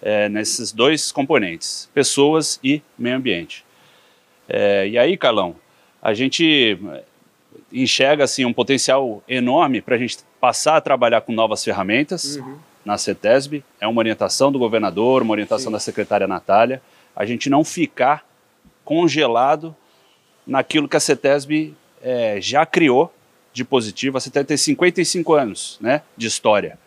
é, 0.00 0.28
nesses 0.28 0.72
dois 0.72 1.10
componentes, 1.10 1.88
pessoas 1.92 2.58
e 2.62 2.82
meio 2.98 3.16
ambiente. 3.16 3.64
É, 4.48 4.88
e 4.88 4.98
aí, 4.98 5.16
Carlão, 5.16 5.56
a 6.00 6.14
gente 6.14 6.78
enxerga 7.72 8.24
assim 8.24 8.44
um 8.44 8.52
potencial 8.52 9.22
enorme 9.28 9.80
para 9.80 9.96
a 9.96 9.98
gente 9.98 10.18
passar 10.40 10.76
a 10.76 10.80
trabalhar 10.80 11.20
com 11.20 11.32
novas 11.32 11.62
ferramentas 11.62 12.36
uhum. 12.36 12.58
na 12.84 12.96
CETESB. 12.96 13.64
É 13.80 13.86
uma 13.86 13.98
orientação 13.98 14.50
do 14.50 14.58
governador, 14.58 15.22
uma 15.22 15.32
orientação 15.32 15.66
Sim. 15.66 15.72
da 15.72 15.80
secretária 15.80 16.26
Natália. 16.26 16.80
A 17.14 17.26
gente 17.26 17.50
não 17.50 17.64
ficar 17.64 18.24
congelado 18.84 19.76
naquilo 20.46 20.88
que 20.88 20.96
a 20.96 21.00
CETESB 21.00 21.74
é, 22.00 22.40
já 22.40 22.64
criou 22.64 23.12
de 23.58 23.64
positivo. 23.64 24.16
A 24.16 24.20
CETESB 24.20 24.46
tem 24.46 24.56
55 24.56 25.34
anos 25.34 25.78
né, 25.80 26.02
de 26.16 26.26
história. 26.26 26.78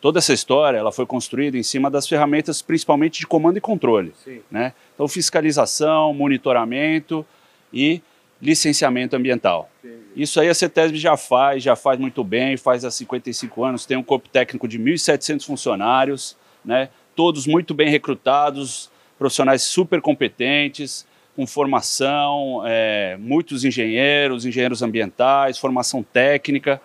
Toda 0.00 0.20
essa 0.20 0.32
história 0.32 0.78
ela 0.78 0.92
foi 0.92 1.04
construída 1.06 1.58
em 1.58 1.62
cima 1.62 1.90
das 1.90 2.06
ferramentas, 2.06 2.62
principalmente 2.62 3.18
de 3.18 3.26
comando 3.26 3.56
e 3.56 3.60
controle. 3.60 4.12
Né? 4.48 4.72
Então, 4.94 5.08
fiscalização, 5.08 6.14
monitoramento 6.14 7.26
e 7.72 8.00
licenciamento 8.40 9.16
ambiental. 9.16 9.68
Isso 10.14 10.40
aí 10.40 10.48
a 10.48 10.54
CETESB 10.54 10.96
já 10.98 11.16
faz, 11.16 11.62
já 11.62 11.74
faz 11.74 11.98
muito 11.98 12.22
bem, 12.22 12.56
faz 12.56 12.84
há 12.84 12.90
55 12.90 13.64
anos, 13.64 13.84
tem 13.84 13.96
um 13.96 14.02
corpo 14.02 14.28
técnico 14.28 14.68
de 14.68 14.78
1.700 14.78 15.44
funcionários, 15.44 16.36
né, 16.64 16.88
todos 17.16 17.48
muito 17.48 17.74
bem 17.74 17.88
recrutados, 17.88 18.90
profissionais 19.18 19.62
super 19.62 20.00
competentes, 20.00 21.04
com 21.38 21.46
formação, 21.46 22.64
é, 22.66 23.16
muitos 23.16 23.64
engenheiros, 23.64 24.44
engenheiros 24.44 24.82
ambientais, 24.82 25.56
formação 25.56 26.02
técnica, 26.02 26.82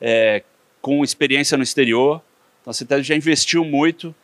é, 0.00 0.44
com 0.80 1.02
experiência 1.02 1.56
no 1.56 1.64
exterior. 1.64 2.22
Então 2.60 2.70
a 2.70 2.74
CETESB 2.74 3.02
já 3.02 3.16
investiu 3.16 3.64
muito 3.64 4.14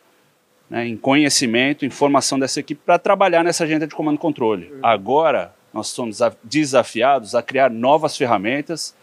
né, 0.69 0.87
em 0.87 0.95
conhecimento, 0.95 1.85
em 1.85 1.89
formação 1.89 2.39
dessa 2.39 2.61
equipe 2.61 2.79
para 2.85 2.97
trabalhar 2.97 3.43
nessa 3.43 3.65
agenda 3.65 3.85
de 3.85 3.93
comando 3.93 4.15
e 4.15 4.19
controle. 4.19 4.71
Agora, 4.81 5.53
nós 5.73 5.87
somos 5.87 6.19
desafiados 6.41 7.35
a 7.35 7.43
criar 7.43 7.69
novas 7.69 8.15
ferramentas 8.15 8.95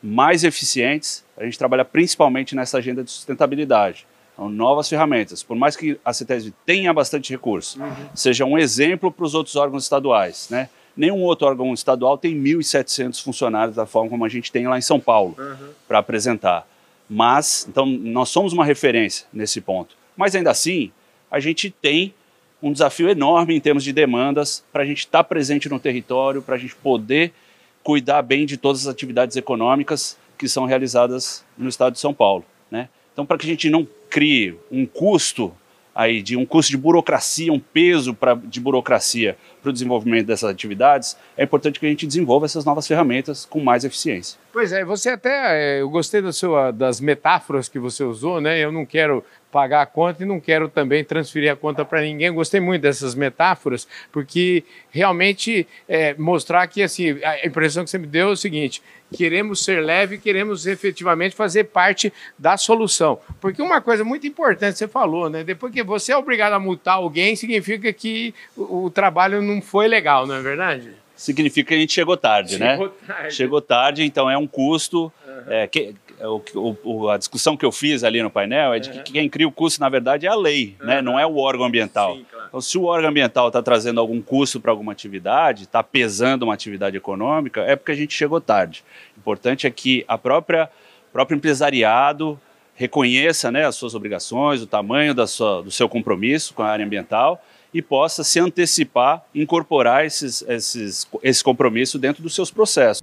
mais 0.00 0.44
eficientes. 0.44 1.24
A 1.36 1.44
gente 1.44 1.58
trabalha 1.58 1.84
principalmente 1.84 2.54
nessa 2.54 2.78
agenda 2.78 3.02
de 3.02 3.10
sustentabilidade. 3.10 4.06
Então, 4.40 4.48
novas 4.48 4.88
ferramentas. 4.88 5.42
Por 5.42 5.54
mais 5.54 5.76
que 5.76 6.00
a 6.02 6.14
CETESB 6.14 6.54
tenha 6.64 6.94
bastante 6.94 7.30
recurso, 7.30 7.78
uhum. 7.78 7.92
seja 8.14 8.46
um 8.46 8.56
exemplo 8.56 9.12
para 9.12 9.26
os 9.26 9.34
outros 9.34 9.54
órgãos 9.54 9.82
estaduais. 9.82 10.48
Né? 10.48 10.70
Nenhum 10.96 11.20
outro 11.20 11.46
órgão 11.46 11.74
estadual 11.74 12.16
tem 12.16 12.34
1.700 12.34 13.22
funcionários 13.22 13.76
da 13.76 13.84
forma 13.84 14.08
como 14.08 14.24
a 14.24 14.30
gente 14.30 14.50
tem 14.50 14.66
lá 14.66 14.78
em 14.78 14.80
São 14.80 14.98
Paulo 14.98 15.36
uhum. 15.38 15.68
para 15.86 15.98
apresentar. 15.98 16.66
Mas, 17.06 17.66
então, 17.68 17.84
nós 17.84 18.30
somos 18.30 18.54
uma 18.54 18.64
referência 18.64 19.26
nesse 19.30 19.60
ponto. 19.60 19.94
Mas 20.16 20.34
ainda 20.34 20.50
assim, 20.50 20.90
a 21.30 21.38
gente 21.38 21.70
tem 21.70 22.14
um 22.62 22.72
desafio 22.72 23.10
enorme 23.10 23.54
em 23.54 23.60
termos 23.60 23.84
de 23.84 23.92
demandas 23.92 24.64
para 24.72 24.84
a 24.84 24.86
gente 24.86 25.00
estar 25.00 25.18
tá 25.18 25.24
presente 25.24 25.68
no 25.68 25.78
território, 25.78 26.40
para 26.40 26.54
a 26.54 26.58
gente 26.58 26.74
poder 26.76 27.34
cuidar 27.82 28.22
bem 28.22 28.46
de 28.46 28.56
todas 28.56 28.86
as 28.86 28.86
atividades 28.86 29.36
econômicas 29.36 30.16
que 30.38 30.48
são 30.48 30.64
realizadas 30.64 31.44
no 31.58 31.68
estado 31.68 31.92
de 31.92 32.00
São 32.00 32.14
Paulo. 32.14 32.42
Né? 32.70 32.88
Então, 33.12 33.26
para 33.26 33.36
que 33.36 33.44
a 33.44 33.48
gente 33.50 33.68
não 33.68 33.86
crie 34.10 34.58
um 34.70 34.84
custo 34.84 35.54
aí 35.94 36.22
de 36.22 36.36
um 36.36 36.46
custo 36.46 36.70
de 36.70 36.76
burocracia, 36.76 37.52
um 37.52 37.58
peso 37.58 38.14
pra, 38.14 38.34
de 38.34 38.60
burocracia 38.60 39.36
para 39.60 39.70
o 39.70 39.72
desenvolvimento 39.72 40.26
dessas 40.26 40.48
atividades, 40.48 41.16
é 41.36 41.44
importante 41.44 41.78
que 41.78 41.86
a 41.86 41.88
gente 41.88 42.06
desenvolva 42.06 42.46
essas 42.46 42.64
novas 42.64 42.86
ferramentas 42.86 43.44
com 43.44 43.60
mais 43.60 43.84
eficiência. 43.84 44.38
Pois 44.52 44.72
é, 44.72 44.84
você 44.84 45.10
até, 45.10 45.78
é, 45.78 45.80
eu 45.80 45.90
gostei 45.90 46.22
da 46.22 46.32
sua, 46.32 46.70
das 46.70 47.00
metáforas 47.00 47.68
que 47.68 47.78
você 47.78 48.02
usou, 48.02 48.40
né? 48.40 48.58
Eu 48.58 48.72
não 48.72 48.86
quero 48.86 49.24
pagar 49.50 49.82
a 49.82 49.86
conta 49.86 50.22
e 50.22 50.26
não 50.26 50.40
quero 50.40 50.68
também 50.68 51.04
transferir 51.04 51.52
a 51.52 51.56
conta 51.56 51.84
para 51.84 52.00
ninguém. 52.02 52.32
Gostei 52.32 52.60
muito 52.60 52.82
dessas 52.82 53.14
metáforas, 53.14 53.86
porque 54.12 54.64
realmente 54.90 55.66
é, 55.88 56.14
mostrar 56.14 56.66
que 56.66 56.82
assim, 56.82 57.18
a 57.22 57.46
impressão 57.46 57.84
que 57.84 57.90
você 57.90 57.98
me 57.98 58.06
deu 58.06 58.28
é 58.28 58.32
o 58.32 58.36
seguinte: 58.36 58.82
queremos 59.14 59.64
ser 59.64 59.80
leve, 59.82 60.18
queremos 60.18 60.66
efetivamente 60.66 61.34
fazer 61.34 61.64
parte 61.64 62.12
da 62.38 62.56
solução. 62.56 63.18
Porque 63.40 63.60
uma 63.60 63.80
coisa 63.80 64.04
muito 64.04 64.26
importante 64.26 64.78
você 64.78 64.88
falou, 64.88 65.28
né? 65.28 65.42
Depois 65.44 65.72
que 65.72 65.82
você 65.82 66.12
é 66.12 66.16
obrigado 66.16 66.52
a 66.52 66.60
multar 66.60 66.94
alguém, 66.94 67.34
significa 67.36 67.92
que 67.92 68.34
o, 68.56 68.84
o 68.84 68.90
trabalho 68.90 69.42
não 69.42 69.60
foi 69.60 69.88
legal, 69.88 70.26
não 70.26 70.36
é 70.36 70.42
verdade? 70.42 70.90
Significa 71.16 71.68
que 71.68 71.74
a 71.74 71.78
gente 71.78 71.92
chegou 71.92 72.16
tarde, 72.16 72.52
chegou 72.52 72.66
né? 72.66 72.72
Chegou 72.72 72.88
tarde. 72.88 73.34
Chegou 73.34 73.60
tarde, 73.60 74.04
então 74.04 74.30
é 74.30 74.38
um 74.38 74.46
custo. 74.46 75.12
Uhum. 75.26 75.42
É, 75.48 75.66
que, 75.66 75.94
o, 76.26 76.76
o, 76.84 77.08
a 77.08 77.16
discussão 77.16 77.56
que 77.56 77.64
eu 77.64 77.72
fiz 77.72 78.04
ali 78.04 78.22
no 78.22 78.30
painel 78.30 78.74
é 78.74 78.78
de 78.78 78.90
que 78.90 79.12
quem 79.12 79.28
cria 79.28 79.48
o 79.48 79.52
custo, 79.52 79.80
na 79.80 79.88
verdade, 79.88 80.26
é 80.26 80.28
a 80.28 80.34
lei, 80.34 80.76
uhum. 80.80 80.86
né? 80.86 81.02
não 81.02 81.18
é 81.18 81.26
o 81.26 81.36
órgão 81.36 81.66
ambiental. 81.66 82.16
Sim, 82.16 82.26
claro. 82.30 82.46
Então, 82.48 82.60
se 82.60 82.78
o 82.78 82.84
órgão 82.84 83.10
ambiental 83.10 83.48
está 83.48 83.62
trazendo 83.62 84.00
algum 84.00 84.20
custo 84.20 84.60
para 84.60 84.70
alguma 84.70 84.92
atividade, 84.92 85.64
está 85.64 85.82
pesando 85.82 86.42
uma 86.42 86.54
atividade 86.54 86.96
econômica, 86.96 87.62
é 87.62 87.76
porque 87.76 87.92
a 87.92 87.96
gente 87.96 88.14
chegou 88.14 88.40
tarde. 88.40 88.84
O 89.16 89.20
importante 89.20 89.66
é 89.66 89.70
que 89.70 90.04
a 90.08 90.18
própria 90.18 90.68
próprio 91.12 91.36
empresariado 91.36 92.40
reconheça 92.74 93.50
né, 93.50 93.66
as 93.66 93.74
suas 93.74 93.94
obrigações, 93.94 94.62
o 94.62 94.66
tamanho 94.66 95.14
da 95.14 95.26
sua, 95.26 95.62
do 95.62 95.70
seu 95.70 95.88
compromisso 95.88 96.54
com 96.54 96.62
a 96.62 96.68
área 96.68 96.84
ambiental 96.84 97.42
e 97.72 97.82
possa 97.82 98.24
se 98.24 98.40
antecipar, 98.40 99.22
incorporar 99.34 100.04
esses, 100.04 100.42
esses, 100.48 101.06
esse 101.22 101.44
compromisso 101.44 101.98
dentro 101.98 102.22
dos 102.22 102.34
seus 102.34 102.50
processos. 102.50 103.02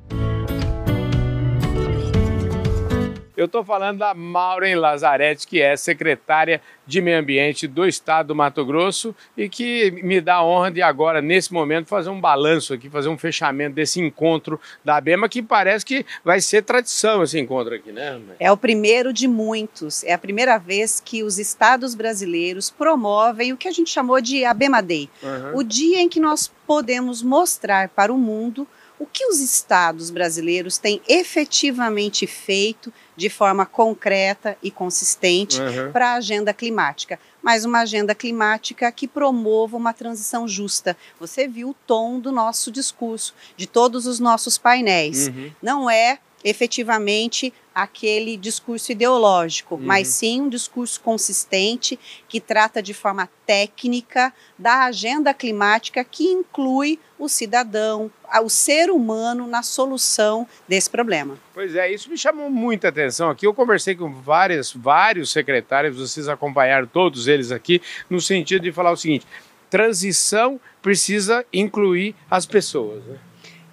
Eu 3.38 3.46
estou 3.46 3.64
falando 3.64 4.00
da 4.00 4.16
Maureen 4.16 4.74
Lazarete, 4.74 5.46
que 5.46 5.62
é 5.62 5.78
secretária 5.78 6.60
de 6.88 7.00
Meio 7.00 7.20
Ambiente 7.20 7.68
do 7.68 7.86
Estado 7.86 8.30
do 8.30 8.36
Mato 8.36 8.66
Grosso 8.66 9.16
e 9.38 9.48
que 9.48 9.92
me 9.92 10.20
dá 10.20 10.38
a 10.38 10.44
honra 10.44 10.72
de 10.72 10.82
agora, 10.82 11.22
nesse 11.22 11.54
momento, 11.54 11.88
fazer 11.88 12.10
um 12.10 12.20
balanço 12.20 12.74
aqui, 12.74 12.90
fazer 12.90 13.10
um 13.10 13.18
fechamento 13.18 13.76
desse 13.76 14.02
encontro 14.02 14.60
da 14.84 14.98
ABEMA, 14.98 15.30
que 15.30 15.44
parece 15.44 15.86
que 15.86 16.04
vai 16.26 16.42
ser 16.42 16.64
tradição 16.64 17.22
esse 17.22 17.40
encontro 17.40 17.76
aqui, 17.76 17.92
né? 17.92 18.20
É 18.40 18.52
o 18.52 18.58
primeiro 18.58 19.14
de 19.14 19.28
muitos. 19.28 20.04
É 20.04 20.14
a 20.14 20.18
primeira 20.18 20.58
vez 20.58 21.00
que 21.00 21.22
os 21.22 21.38
estados 21.38 21.94
brasileiros 21.94 22.72
promovem 22.72 23.54
o 23.54 23.58
que 23.58 23.68
a 23.68 23.72
gente 23.72 23.92
chamou 23.92 24.20
de 24.20 24.46
ABEMA 24.46 24.82
Day, 24.82 25.08
uhum. 25.22 25.60
o 25.60 25.64
dia 25.64 26.02
em 26.02 26.10
que 26.10 26.20
nós 26.20 26.52
podemos 26.66 27.22
mostrar 27.22 27.90
para 27.90 28.12
o 28.12 28.18
mundo 28.18 28.68
o 29.00 29.06
que 29.06 29.26
os 29.28 29.40
estados 29.40 30.10
brasileiros 30.10 30.80
têm 30.80 31.00
efetivamente 31.08 32.26
feito 32.26 32.92
de 33.18 33.30
forma 33.30 33.66
concreta 33.66 34.56
e 34.62 34.70
consistente 34.70 35.60
uhum. 35.60 35.92
para 35.92 36.12
a 36.12 36.14
agenda 36.14 36.54
climática, 36.54 37.20
mas 37.42 37.66
uma 37.66 37.80
agenda 37.80 38.14
climática 38.14 38.92
que 38.92 39.08
promova 39.08 39.76
uma 39.76 39.92
transição 39.92 40.48
justa. 40.48 40.96
Você 41.20 41.48
viu 41.48 41.70
o 41.70 41.76
tom 41.88 42.20
do 42.20 42.32
nosso 42.32 42.72
discurso, 42.72 43.34
de 43.58 43.66
todos 43.66 44.06
os 44.06 44.20
nossos 44.20 44.58
painéis. 44.58 45.30
Uhum. 45.30 45.52
Não 45.62 45.90
é 45.90 46.20
efetivamente 46.48 47.54
aquele 47.76 48.38
discurso 48.38 48.92
ideológico, 48.92 49.76
uhum. 49.76 49.82
mas 49.82 50.08
sim 50.08 50.42
um 50.42 50.50
discurso 50.50 51.00
consistente 51.02 52.00
que 52.28 52.40
trata 52.40 52.82
de 52.82 52.94
forma 52.94 53.30
técnica 53.46 54.34
da 54.58 54.86
agenda 54.86 55.34
climática 55.34 56.04
que 56.04 56.24
inclui 56.24 57.00
o 57.20 57.28
cidadão, 57.28 58.10
o 58.42 58.50
ser 58.50 58.90
humano 58.90 59.46
na 59.46 59.62
solução 59.62 60.48
desse 60.68 60.90
problema. 60.90 61.38
Pois 61.54 61.76
é, 61.76 61.92
isso 61.92 62.10
me 62.10 62.18
chamou 62.18 62.50
muita 62.50 62.88
atenção 62.88 63.30
aqui. 63.30 63.46
Eu 63.46 63.54
conversei 63.54 63.94
com 63.94 64.12
várias, 64.14 64.72
vários 64.72 65.32
secretários, 65.32 65.98
vocês 65.98 66.30
acompanharam 66.30 66.88
todos 66.88 67.28
eles 67.28 67.52
aqui, 67.52 67.82
no 68.10 68.22
sentido 68.22 68.64
de 68.64 68.72
falar 68.72 68.92
o 68.92 68.98
seguinte: 68.98 69.28
transição 69.70 70.60
precisa 70.82 71.46
incluir 71.52 72.16
as 72.30 72.46
pessoas. 72.46 73.04
Né? 73.04 73.18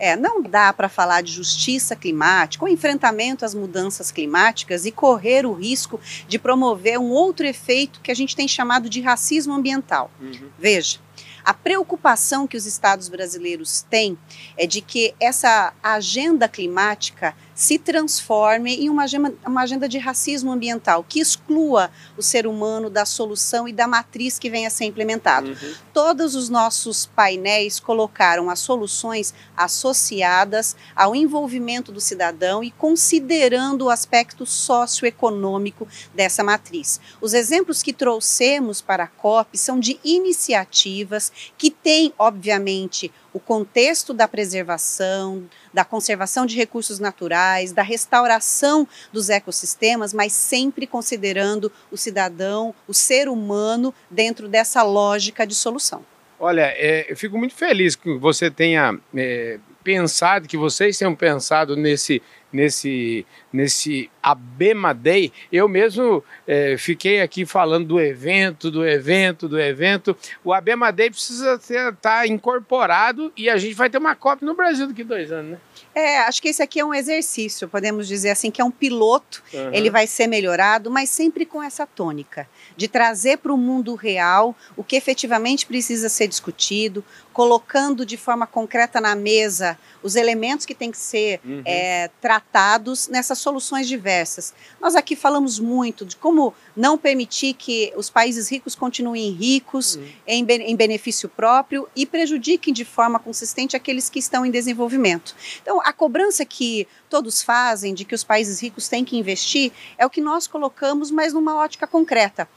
É, 0.04 0.16
não 0.16 0.42
dá 0.42 0.70
para 0.70 0.86
falar 0.86 1.22
de 1.22 1.32
justiça 1.32 1.96
climática 1.96 2.62
ou 2.62 2.70
enfrentamento 2.70 3.42
às 3.42 3.54
mudanças 3.54 4.10
climáticas 4.10 4.84
e 4.84 4.92
correr 4.92 5.46
o 5.46 5.54
risco 5.54 5.98
de 6.28 6.38
promover 6.38 6.98
um 6.98 7.08
outro 7.08 7.46
efeito 7.46 8.00
que 8.02 8.10
a 8.10 8.14
gente 8.14 8.36
tem 8.36 8.46
chamado 8.46 8.90
de 8.90 9.00
racismo 9.00 9.54
ambiental. 9.54 10.10
Uhum. 10.20 10.50
Veja, 10.58 10.98
a 11.42 11.54
preocupação 11.54 12.46
que 12.46 12.54
os 12.54 12.66
estados 12.66 13.08
brasileiros 13.08 13.80
têm 13.80 14.18
é 14.58 14.66
de 14.66 14.82
que 14.82 15.14
essa 15.18 15.72
agenda 15.82 16.48
climática 16.48 17.34
se 17.54 17.78
transforme 17.78 18.74
em 18.74 18.90
uma 18.90 19.04
agenda, 19.04 19.34
uma 19.46 19.62
agenda 19.62 19.88
de 19.88 19.98
racismo 19.98 20.50
ambiental, 20.50 21.04
que 21.08 21.20
exclua 21.20 21.90
o 22.16 22.22
ser 22.22 22.46
humano 22.46 22.90
da 22.90 23.04
solução 23.04 23.68
e 23.68 23.72
da 23.72 23.86
matriz 23.86 24.38
que 24.38 24.50
venha 24.50 24.68
a 24.68 24.70
ser 24.70 24.84
implementado. 24.84 25.50
Uhum. 25.50 25.74
Todos 25.92 26.34
os 26.34 26.48
nossos 26.48 27.06
painéis 27.06 27.78
colocaram 27.78 28.50
as 28.50 28.58
soluções 28.58 29.32
associadas 29.56 30.74
ao 30.96 31.14
envolvimento 31.14 31.92
do 31.92 32.00
cidadão 32.00 32.64
e 32.64 32.70
considerando 32.70 33.82
o 33.82 33.90
aspecto 33.90 34.44
socioeconômico 34.44 35.86
dessa 36.14 36.42
matriz. 36.42 37.00
Os 37.20 37.34
exemplos 37.34 37.82
que 37.82 37.92
trouxemos 37.92 38.80
para 38.80 39.04
a 39.04 39.08
COP 39.08 39.56
são 39.56 39.78
de 39.78 39.98
iniciativas 40.02 41.30
que 41.56 41.70
têm, 41.70 42.12
obviamente, 42.18 43.12
o 43.32 43.40
contexto 43.40 44.14
da 44.14 44.28
preservação, 44.28 45.48
da 45.72 45.84
conservação 45.84 46.46
de 46.46 46.56
recursos 46.56 47.00
naturais, 47.00 47.43
da 47.74 47.83
restauração 47.83 48.87
dos 49.12 49.28
ecossistemas, 49.28 50.12
mas 50.12 50.33
sempre 50.33 50.87
considerando 50.87 51.70
o 51.90 51.96
cidadão, 51.96 52.74
o 52.87 52.94
ser 52.94 53.28
humano, 53.28 53.94
dentro 54.11 54.48
dessa 54.48 54.83
lógica 54.83 55.46
de 55.46 55.54
solução. 55.54 56.04
Olha, 56.38 56.72
é, 56.76 57.07
eu 57.11 57.16
fico 57.16 57.38
muito 57.38 57.54
feliz 57.54 57.94
que 57.96 58.18
você 58.18 58.50
tenha 58.50 58.98
é, 59.14 59.59
pensado, 59.83 60.48
que 60.48 60.57
vocês 60.57 60.98
tenham 60.98 61.14
pensado 61.14 61.76
nesse 61.76 62.20
nesse, 62.54 63.26
nesse 63.52 64.09
Abema 64.22 64.94
Day. 64.94 65.33
Eu 65.50 65.68
mesmo 65.68 66.22
é, 66.46 66.76
fiquei 66.78 67.20
aqui 67.20 67.44
falando 67.44 67.88
do 67.88 68.00
evento, 68.00 68.70
do 68.70 68.87
evento, 68.87 69.48
do 69.48 69.61
evento. 69.61 70.16
O 70.44 70.52
Abema 70.52 70.92
Day 70.92 71.11
precisa 71.11 71.54
estar 71.54 71.92
tá 72.00 72.26
incorporado 72.26 73.33
e 73.37 73.50
a 73.50 73.57
gente 73.57 73.74
vai 73.74 73.90
ter 73.90 73.98
uma 73.98 74.14
COP 74.14 74.44
no 74.44 74.54
Brasil 74.54 74.87
daqui 74.87 75.02
a 75.02 75.04
dois 75.07 75.33
anos, 75.33 75.52
né? 75.52 75.59
É, 75.94 76.18
acho 76.18 76.42
que 76.42 76.48
esse 76.48 76.62
aqui 76.62 76.80
é 76.80 76.85
um 76.85 76.92
exercício, 76.92 77.68
podemos 77.68 78.09
dizer 78.09 78.30
assim, 78.30 78.50
que 78.50 78.61
é 78.61 78.64
um 78.64 78.70
piloto, 78.70 79.42
uhum. 79.52 79.72
ele 79.72 79.90
vai 79.90 80.07
ser 80.07 80.26
melhorado, 80.26 80.90
mas 80.90 81.09
sempre 81.09 81.46
com 81.46 81.62
essa 81.62 81.87
tônica, 81.87 82.48
de 82.76 82.88
trazer 82.88 83.38
para 83.38 83.52
o 83.52 83.57
mundo 83.57 83.94
real 83.94 84.57
o 84.76 84.83
que 84.83 84.96
efetivamente 84.96 85.66
precisa 85.66 86.09
ser 86.09 86.26
discutido, 86.26 87.04
colocando 87.35 88.07
de 88.07 88.16
forma 88.16 88.47
concreta 88.47 89.01
na 89.01 89.16
mesa 89.16 89.77
os 90.05 90.14
elementos 90.14 90.64
que 90.64 90.75
têm 90.75 90.92
que 90.92 90.97
ser 90.97 91.40
uhum. 91.44 91.62
é, 91.64 92.09
tratados 92.20 93.09
nessas 93.09 93.38
soluções 93.38 93.88
diversas. 93.88 94.55
Nós 94.81 94.94
aqui 94.94 95.16
falamos 95.16 95.59
muito 95.59 96.07
de 96.07 96.14
como 96.14 96.55
não 96.77 96.97
permitir 96.97 97.55
que 97.55 97.92
os 97.97 98.09
países 98.09 98.49
ricos 98.49 98.77
continuem 98.77 99.33
ricos 99.33 99.97
uhum. 99.97 100.07
em, 100.29 100.47
em 100.47 100.77
benefício 100.77 101.29
próprio 101.29 101.88
e 101.97 102.07
prejudiquem 102.07 102.73
de 102.73 102.85
forma 102.85 103.18
consistente 103.18 103.75
aqueles 103.77 104.09
que 104.09 104.20
estão 104.20 104.47
em 104.47 104.51
desenvolvimento. 104.51 105.35
Então, 105.61 105.81
a 105.81 105.92
cobrança 105.92 106.44
que 106.44 106.87
todos 107.11 107.42
fazem 107.42 107.92
de 107.94 108.05
que 108.05 108.14
os 108.14 108.23
países 108.23 108.61
ricos 108.61 108.87
têm 108.87 109.05
que 109.05 109.16
investir 109.16 109.73
é 109.99 110.07
o 110.07 110.11
que 110.11 110.20
nós 110.20 110.47
colocamos, 110.47 111.11
mas 111.11 111.33
numa 111.33 111.57
ótica 111.57 111.85
concreta. 111.85 112.49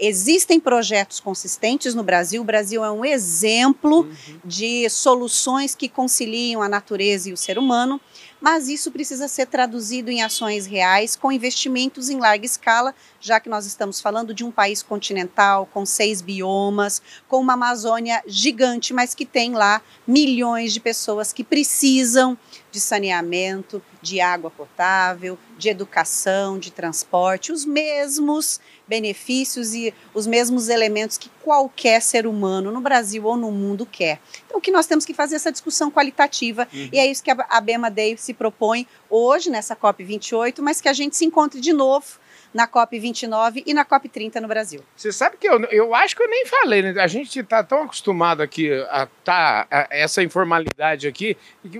Existem 0.00 0.58
projetos 0.58 1.20
consistentes 1.20 1.94
no 1.94 2.02
Brasil. 2.02 2.40
O 2.40 2.44
Brasil 2.44 2.84
é 2.84 2.90
um 2.90 3.04
exemplo 3.04 4.00
uhum. 4.00 4.40
de 4.44 4.88
soluções 4.88 5.74
que 5.74 5.88
conciliam 5.88 6.62
a 6.62 6.68
natureza 6.68 7.28
e 7.28 7.32
o 7.32 7.36
ser 7.36 7.58
humano 7.58 8.00
mas 8.40 8.68
isso 8.68 8.90
precisa 8.90 9.28
ser 9.28 9.46
traduzido 9.46 10.10
em 10.10 10.22
ações 10.22 10.66
reais, 10.66 11.14
com 11.14 11.30
investimentos 11.30 12.08
em 12.08 12.18
larga 12.18 12.46
escala, 12.46 12.94
já 13.20 13.38
que 13.38 13.50
nós 13.50 13.66
estamos 13.66 14.00
falando 14.00 14.32
de 14.32 14.42
um 14.42 14.50
país 14.50 14.82
continental, 14.82 15.68
com 15.70 15.84
seis 15.84 16.22
biomas, 16.22 17.02
com 17.28 17.38
uma 17.38 17.52
Amazônia 17.52 18.22
gigante, 18.26 18.94
mas 18.94 19.14
que 19.14 19.26
tem 19.26 19.52
lá 19.52 19.82
milhões 20.06 20.72
de 20.72 20.80
pessoas 20.80 21.32
que 21.32 21.44
precisam 21.44 22.38
de 22.70 22.80
saneamento, 22.80 23.82
de 24.00 24.20
água 24.20 24.50
potável, 24.50 25.38
de 25.58 25.68
educação, 25.68 26.58
de 26.58 26.70
transporte, 26.70 27.52
os 27.52 27.64
mesmos 27.64 28.60
benefícios 28.86 29.74
e 29.74 29.94
os 30.14 30.26
mesmos 30.26 30.68
elementos 30.68 31.18
que 31.18 31.30
qualquer 31.42 32.00
ser 32.00 32.26
humano 32.26 32.70
no 32.70 32.80
Brasil 32.80 33.24
ou 33.24 33.36
no 33.36 33.50
mundo 33.50 33.84
quer. 33.86 34.20
Então, 34.46 34.58
o 34.58 34.60
que 34.60 34.70
nós 34.70 34.86
temos 34.86 35.04
que 35.04 35.14
fazer 35.14 35.34
é 35.34 35.36
essa 35.36 35.52
discussão 35.52 35.90
qualitativa, 35.90 36.66
uhum. 36.72 36.88
e 36.92 36.98
é 36.98 37.06
isso 37.06 37.22
que 37.22 37.30
a 37.30 37.60
Bema 37.60 37.90
Day 37.90 38.16
se 38.16 38.34
propõe 38.34 38.86
hoje, 39.08 39.50
nessa 39.50 39.76
COP28, 39.76 40.60
mas 40.60 40.80
que 40.80 40.88
a 40.88 40.92
gente 40.92 41.16
se 41.16 41.24
encontre 41.24 41.60
de 41.60 41.72
novo 41.72 42.19
na 42.52 42.66
COP29 42.66 43.62
e 43.64 43.72
na 43.72 43.84
COP30 43.84 44.40
no 44.40 44.48
Brasil. 44.48 44.82
Você 44.96 45.12
sabe 45.12 45.36
que 45.36 45.48
eu, 45.48 45.60
eu 45.66 45.94
acho 45.94 46.16
que 46.16 46.22
eu 46.22 46.28
nem 46.28 46.46
falei, 46.46 46.82
né? 46.82 47.00
A 47.00 47.06
gente 47.06 47.38
está 47.38 47.62
tão 47.62 47.82
acostumado 47.82 48.42
aqui 48.42 48.72
a 48.90 49.06
tá 49.24 49.66
a 49.70 49.86
essa 49.90 50.22
informalidade 50.22 51.06
aqui, 51.06 51.36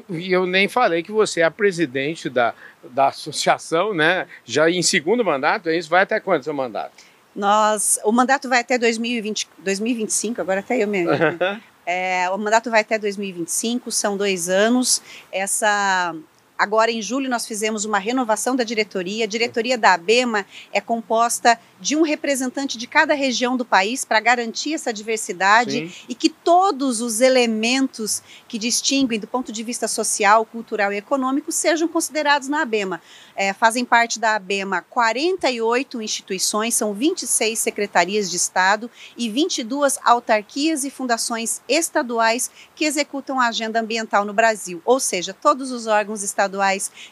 e 0.08 0.32
eu 0.32 0.46
nem 0.46 0.68
falei 0.68 1.02
que 1.02 1.12
você 1.12 1.40
é 1.40 1.44
a 1.44 1.50
presidente 1.50 2.30
da, 2.30 2.54
da 2.84 3.08
associação, 3.08 3.92
né? 3.92 4.26
Já 4.44 4.70
em 4.70 4.82
segundo 4.82 5.24
mandato, 5.24 5.68
é 5.68 5.76
isso? 5.76 5.90
Vai 5.90 6.02
até 6.02 6.20
quando 6.20 6.44
seu 6.44 6.54
mandato? 6.54 7.10
Nós, 7.34 7.98
o 8.04 8.12
mandato 8.12 8.48
vai 8.48 8.60
até 8.60 8.76
2020, 8.76 9.48
2025, 9.58 10.40
agora 10.40 10.60
até 10.60 10.82
eu 10.82 10.88
mesmo. 10.88 11.12
é, 11.86 12.28
o 12.30 12.38
mandato 12.38 12.70
vai 12.70 12.80
até 12.80 12.98
2025, 12.98 13.90
são 13.90 14.16
dois 14.16 14.48
anos. 14.48 15.00
Essa 15.30 16.14
Agora, 16.60 16.90
em 16.90 17.00
julho, 17.00 17.30
nós 17.30 17.46
fizemos 17.46 17.86
uma 17.86 17.98
renovação 17.98 18.54
da 18.54 18.62
diretoria. 18.62 19.24
A 19.24 19.26
diretoria 19.26 19.78
da 19.78 19.94
ABEMA 19.94 20.44
é 20.70 20.78
composta 20.78 21.58
de 21.80 21.96
um 21.96 22.02
representante 22.02 22.76
de 22.76 22.86
cada 22.86 23.14
região 23.14 23.56
do 23.56 23.64
país 23.64 24.04
para 24.04 24.20
garantir 24.20 24.74
essa 24.74 24.92
diversidade 24.92 25.88
Sim. 25.88 26.04
e 26.06 26.14
que 26.14 26.28
todos 26.28 27.00
os 27.00 27.22
elementos 27.22 28.22
que 28.46 28.58
distinguem 28.58 29.18
do 29.18 29.26
ponto 29.26 29.50
de 29.50 29.62
vista 29.62 29.88
social, 29.88 30.44
cultural 30.44 30.92
e 30.92 30.98
econômico 30.98 31.50
sejam 31.50 31.88
considerados 31.88 32.46
na 32.46 32.60
ABEMA. 32.60 33.00
É, 33.34 33.54
fazem 33.54 33.82
parte 33.82 34.20
da 34.20 34.36
ABEMA 34.36 34.82
48 34.90 36.02
instituições, 36.02 36.74
são 36.74 36.92
26 36.92 37.58
secretarias 37.58 38.30
de 38.30 38.36
Estado 38.36 38.90
e 39.16 39.30
22 39.30 39.98
autarquias 40.04 40.84
e 40.84 40.90
fundações 40.90 41.62
estaduais 41.66 42.50
que 42.74 42.84
executam 42.84 43.40
a 43.40 43.48
agenda 43.48 43.80
ambiental 43.80 44.26
no 44.26 44.34
Brasil, 44.34 44.82
ou 44.84 45.00
seja, 45.00 45.32
todos 45.32 45.70
os 45.72 45.86
órgãos 45.86 46.22
estaduais 46.22 46.49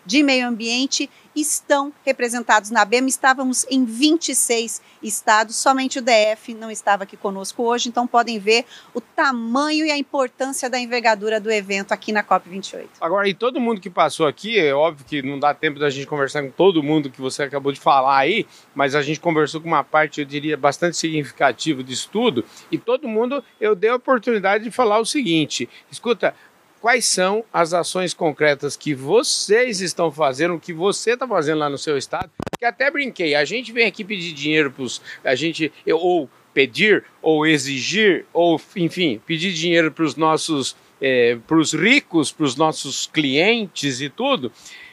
de 0.05 0.23
meio 0.23 0.47
ambiente 0.47 1.09
estão 1.41 1.93
representados 2.05 2.71
na 2.71 2.85
BEM. 2.85 3.07
Estávamos 3.07 3.67
em 3.71 3.85
26 3.85 4.83
estados, 5.03 5.57
somente 5.57 5.99
o 5.99 6.03
DF 6.03 6.55
não 6.55 6.71
estava 6.71 7.05
aqui 7.05 7.17
conosco 7.17 7.63
hoje, 7.63 7.89
então 7.89 8.07
podem 8.07 8.39
ver 8.39 8.65
o 8.93 9.01
tamanho 9.01 9.87
e 9.87 9.91
a 9.91 9.97
importância 9.97 10.69
da 10.69 10.79
envergadura 10.79 11.41
do 11.41 11.51
evento 11.51 11.93
aqui 11.93 12.11
na 12.11 12.25
COP28. 12.25 12.89
Agora, 13.01 13.29
e 13.29 13.35
todo 13.35 13.61
mundo 13.61 13.81
que 13.81 13.91
passou 13.91 14.27
aqui, 14.27 14.59
é 14.59 14.75
óbvio 14.75 15.07
que 15.07 15.23
não 15.23 15.39
dá 15.39 15.55
tempo 15.55 15.79
da 15.79 15.89
gente 15.91 16.07
conversar 16.07 16.43
com 16.43 16.51
todo 16.51 16.83
mundo 16.83 17.11
que 17.11 17.21
você 17.21 17.45
acabou 17.45 17.73
de 17.73 17.81
falar 17.81 18.19
aí, 18.19 18.47
mas 18.75 18.95
a 18.95 19.03
gente 19.03 19.21
conversou 19.21 19.61
com 19.61 19.69
uma 19.69 19.85
parte, 19.85 20.21
eu 20.21 20.27
diria, 20.27 20.57
bastante 20.57 20.97
significativa 20.97 21.83
de 21.83 21.93
estudo, 21.93 22.45
e 22.71 22.79
todo 22.79 23.09
mundo, 23.09 23.43
eu 23.61 23.75
dei 23.75 23.91
a 23.91 23.97
oportunidade 23.97 24.65
de 24.65 24.71
falar 24.71 24.99
o 24.99 25.07
seguinte: 25.07 25.69
escuta, 25.91 26.35
quais 26.81 27.05
são 27.05 27.45
as 27.53 27.73
ações 27.73 28.15
concretas 28.15 28.77
que 28.77 28.95
vocês 28.95 29.81
estão 29.81 30.11
fazendo, 30.11 30.59
que 30.59 30.73
você 30.73 31.13
está 31.13 31.27
fazendo 31.27 31.59
lá 31.59 31.69
no 31.69 31.79
seu 31.79 31.99
estado. 31.99 32.31
Que 32.59 32.65
até 32.65 32.91
brinquei, 32.91 33.35
a 33.35 33.45
gente 33.45 33.73
vem 33.73 33.87
aqui 33.87 34.05
pedir 34.05 34.33
dinheiro 34.33 34.71
para 34.71 34.83
os. 34.83 35.01
A 35.25 35.35
gente. 35.35 35.73
Ou 35.87 36.29
pedir, 36.53 37.05
ou 37.23 37.47
exigir, 37.47 38.25
ou, 38.33 38.61
enfim, 38.75 39.21
pedir 39.25 39.53
dinheiro 39.53 39.93
para 39.93 40.05
os 40.05 40.17
nossos. 40.17 40.77
É, 41.01 41.39
para 41.47 41.57
os 41.57 41.73
ricos, 41.73 42.33
para 42.33 42.45
os 42.45 42.57
nossos 42.57 43.07
clientes 43.07 44.01
e 44.01 44.09
tudo. 44.09 44.51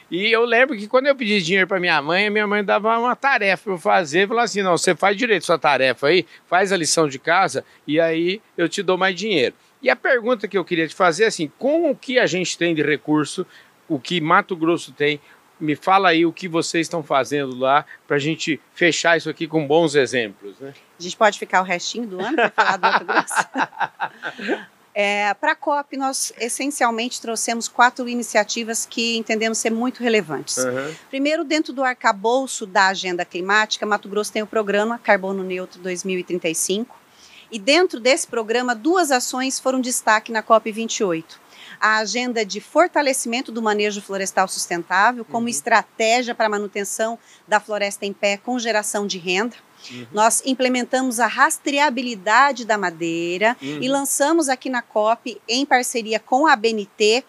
E 0.08 0.30
eu 0.30 0.44
lembro 0.44 0.76
que 0.76 0.86
quando 0.86 1.06
eu 1.08 1.16
pedi 1.16 1.42
dinheiro 1.42 1.66
para 1.66 1.80
minha 1.80 2.00
mãe, 2.00 2.30
minha 2.30 2.46
mãe 2.46 2.62
dava 2.62 2.96
uma 2.96 3.16
tarefa 3.16 3.64
para 3.64 3.72
eu 3.72 3.78
fazer, 3.78 4.28
falava 4.28 4.44
assim: 4.44 4.62
não, 4.62 4.78
você 4.78 4.94
faz 4.94 5.16
direito 5.16 5.44
sua 5.44 5.58
tarefa 5.58 6.06
aí, 6.06 6.24
faz 6.46 6.70
a 6.70 6.76
lição 6.76 7.08
de 7.08 7.18
casa 7.18 7.64
e 7.86 7.98
aí 7.98 8.40
eu 8.56 8.68
te 8.68 8.84
dou 8.84 8.96
mais 8.96 9.16
dinheiro. 9.16 9.54
E 9.82 9.90
a 9.90 9.96
pergunta 9.96 10.48
que 10.48 10.56
eu 10.56 10.64
queria 10.64 10.88
te 10.88 10.94
fazer 10.94 11.24
é 11.24 11.26
assim: 11.26 11.50
com 11.58 11.90
o 11.90 11.96
que 11.96 12.18
a 12.18 12.26
gente 12.26 12.56
tem 12.56 12.74
de 12.74 12.82
recurso, 12.82 13.46
o 13.88 13.98
que 13.98 14.20
Mato 14.20 14.56
Grosso 14.56 14.92
tem, 14.92 15.20
me 15.58 15.74
fala 15.74 16.10
aí 16.10 16.26
o 16.26 16.32
que 16.32 16.48
vocês 16.48 16.86
estão 16.86 17.02
fazendo 17.02 17.56
lá 17.56 17.84
para 18.06 18.16
a 18.16 18.20
gente 18.20 18.60
fechar 18.74 19.16
isso 19.16 19.30
aqui 19.30 19.46
com 19.46 19.66
bons 19.66 19.94
exemplos. 19.94 20.58
Né? 20.60 20.74
A 20.98 21.02
gente 21.02 21.16
pode 21.16 21.38
ficar 21.38 21.60
o 21.60 21.64
restinho 21.64 22.06
do 22.06 22.20
ano 22.20 22.36
para 22.36 22.50
falar 22.50 22.76
do 22.76 22.82
Mato 22.82 23.04
Grosso? 23.06 24.66
É, 24.98 25.34
para 25.34 25.52
a 25.52 25.54
COP, 25.54 25.94
nós 25.98 26.32
essencialmente 26.38 27.20
trouxemos 27.20 27.68
quatro 27.68 28.08
iniciativas 28.08 28.86
que 28.86 29.16
entendemos 29.16 29.58
ser 29.58 29.68
muito 29.68 30.02
relevantes. 30.02 30.56
Uhum. 30.56 30.94
Primeiro, 31.10 31.44
dentro 31.44 31.70
do 31.70 31.84
arcabouço 31.84 32.64
da 32.64 32.88
agenda 32.88 33.22
climática, 33.22 33.84
Mato 33.84 34.08
Grosso 34.08 34.32
tem 34.32 34.42
o 34.42 34.46
programa 34.46 34.98
Carbono 34.98 35.42
Neutro 35.42 35.80
2035 35.82 37.05
e 37.50 37.58
dentro 37.58 38.00
desse 38.00 38.26
programa, 38.26 38.74
duas 38.74 39.10
ações 39.10 39.58
foram 39.58 39.80
destaque 39.80 40.32
na 40.32 40.42
COP28 40.42 41.24
a 41.80 41.98
agenda 41.98 42.44
de 42.44 42.60
fortalecimento 42.60 43.52
do 43.52 43.62
manejo 43.62 44.00
florestal 44.00 44.48
sustentável 44.48 45.24
como 45.24 45.44
uhum. 45.44 45.48
estratégia 45.48 46.34
para 46.34 46.46
a 46.46 46.50
manutenção 46.50 47.18
da 47.46 47.60
floresta 47.60 48.06
em 48.06 48.12
pé 48.12 48.36
com 48.36 48.58
geração 48.58 49.06
de 49.06 49.18
renda. 49.18 49.56
Uhum. 49.90 50.06
Nós 50.12 50.42
implementamos 50.44 51.20
a 51.20 51.26
rastreabilidade 51.26 52.64
da 52.64 52.78
madeira 52.78 53.56
uhum. 53.60 53.82
e 53.82 53.88
lançamos 53.88 54.48
aqui 54.48 54.68
na 54.68 54.82
COP, 54.82 55.40
em 55.48 55.64
parceria 55.64 56.18
com 56.18 56.46
a 56.46 56.56
BNT, 56.56 57.24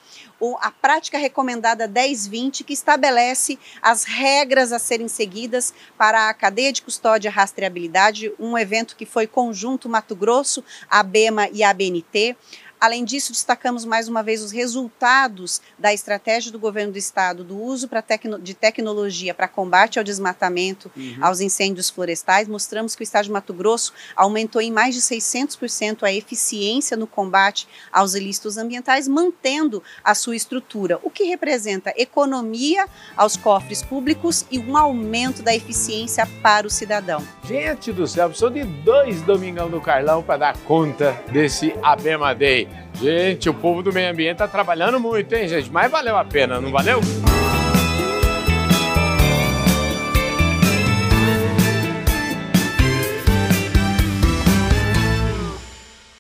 a 0.62 0.72
prática 0.72 1.18
recomendada 1.18 1.88
1020, 1.88 2.64
que 2.64 2.74
estabelece 2.74 3.58
as 3.82 4.04
regras 4.04 4.72
a 4.72 4.80
serem 4.80 5.08
seguidas 5.08 5.74
para 5.98 6.30
a 6.30 6.34
cadeia 6.34 6.72
de 6.72 6.82
custódia 6.82 7.30
e 7.30 7.32
rastreabilidade, 7.32 8.32
um 8.40 8.58
evento 8.58 8.96
que 8.96 9.06
foi 9.06 9.26
conjunto 9.26 9.90
Mato 9.90 10.16
Grosso, 10.16 10.64
a 10.90 11.02
BEMA 11.02 11.50
e 11.52 11.64
a 11.64 11.74
BNT. 11.74 12.36
Além 12.80 13.04
disso, 13.04 13.32
destacamos 13.32 13.86
mais 13.86 14.08
uma 14.08 14.22
vez 14.22 14.44
os 14.44 14.52
resultados 14.52 15.60
da 15.80 15.92
estratégia 15.92 16.52
do 16.52 16.60
governo 16.60 16.92
do 16.92 16.98
estado 16.98 17.44
do 17.44 17.60
uso 17.60 17.90
tecno 18.08 18.40
de 18.40 18.54
tecnologia 18.54 19.34
para 19.34 19.48
combate 19.48 19.98
ao 19.98 20.06
desmatamento, 20.06 20.92
uhum. 20.96 21.18
aos 21.20 21.42
incêndios 21.42 21.90
florestais. 21.90 22.48
Mostramos 22.48 22.96
que 22.96 23.02
o 23.02 23.04
estado 23.04 23.26
de 23.26 23.32
Mato 23.32 23.54
Grosso 23.54 23.94
aumentou 24.16 24.62
em 24.62 24.72
mais 24.72 24.94
de 24.94 25.02
600% 25.02 26.04
a 26.04 26.14
eficiência 26.14 26.96
no 26.96 27.08
combate 27.08 27.68
aos 27.92 28.14
ilícitos 28.14 28.58
ambientais, 28.58 29.08
mantendo 29.08 29.82
a 30.04 30.14
sua 30.14 30.36
estrutura, 30.36 31.00
o 31.04 31.10
que 31.10 31.24
representa 31.24 31.94
economia 31.98 32.88
aos 33.16 33.36
cofres 33.36 33.82
públicos 33.82 34.46
e 34.52 34.60
um 34.60 34.78
aumento 34.78 35.42
da 35.42 35.56
eficiência 35.56 36.28
para 36.44 36.68
o 36.68 36.70
cidadão. 36.70 37.26
Gente 37.44 37.92
do 37.92 38.06
céu, 38.06 38.28
precisou 38.28 38.52
de 38.52 38.64
dois 38.64 39.22
Domingão 39.24 39.70
do 39.70 39.82
Carlão 39.82 40.22
para 40.22 40.38
dar 40.38 40.58
conta 40.60 41.12
desse 41.32 41.74
Abema 41.82 42.36
Day. 42.36 42.67
Gente, 43.02 43.50
o 43.50 43.54
povo 43.54 43.84
do 43.84 43.94
meio 43.94 44.12
ambiente 44.12 44.38
tá 44.38 44.48
trabalhando 44.48 45.00
muito, 45.00 45.34
hein, 45.34 45.48
gente? 45.48 45.72
Mas 45.72 45.92
valeu 45.92 46.18
a 46.18 46.26
pena, 46.26 46.60
não 46.60 46.72
valeu? 46.72 47.00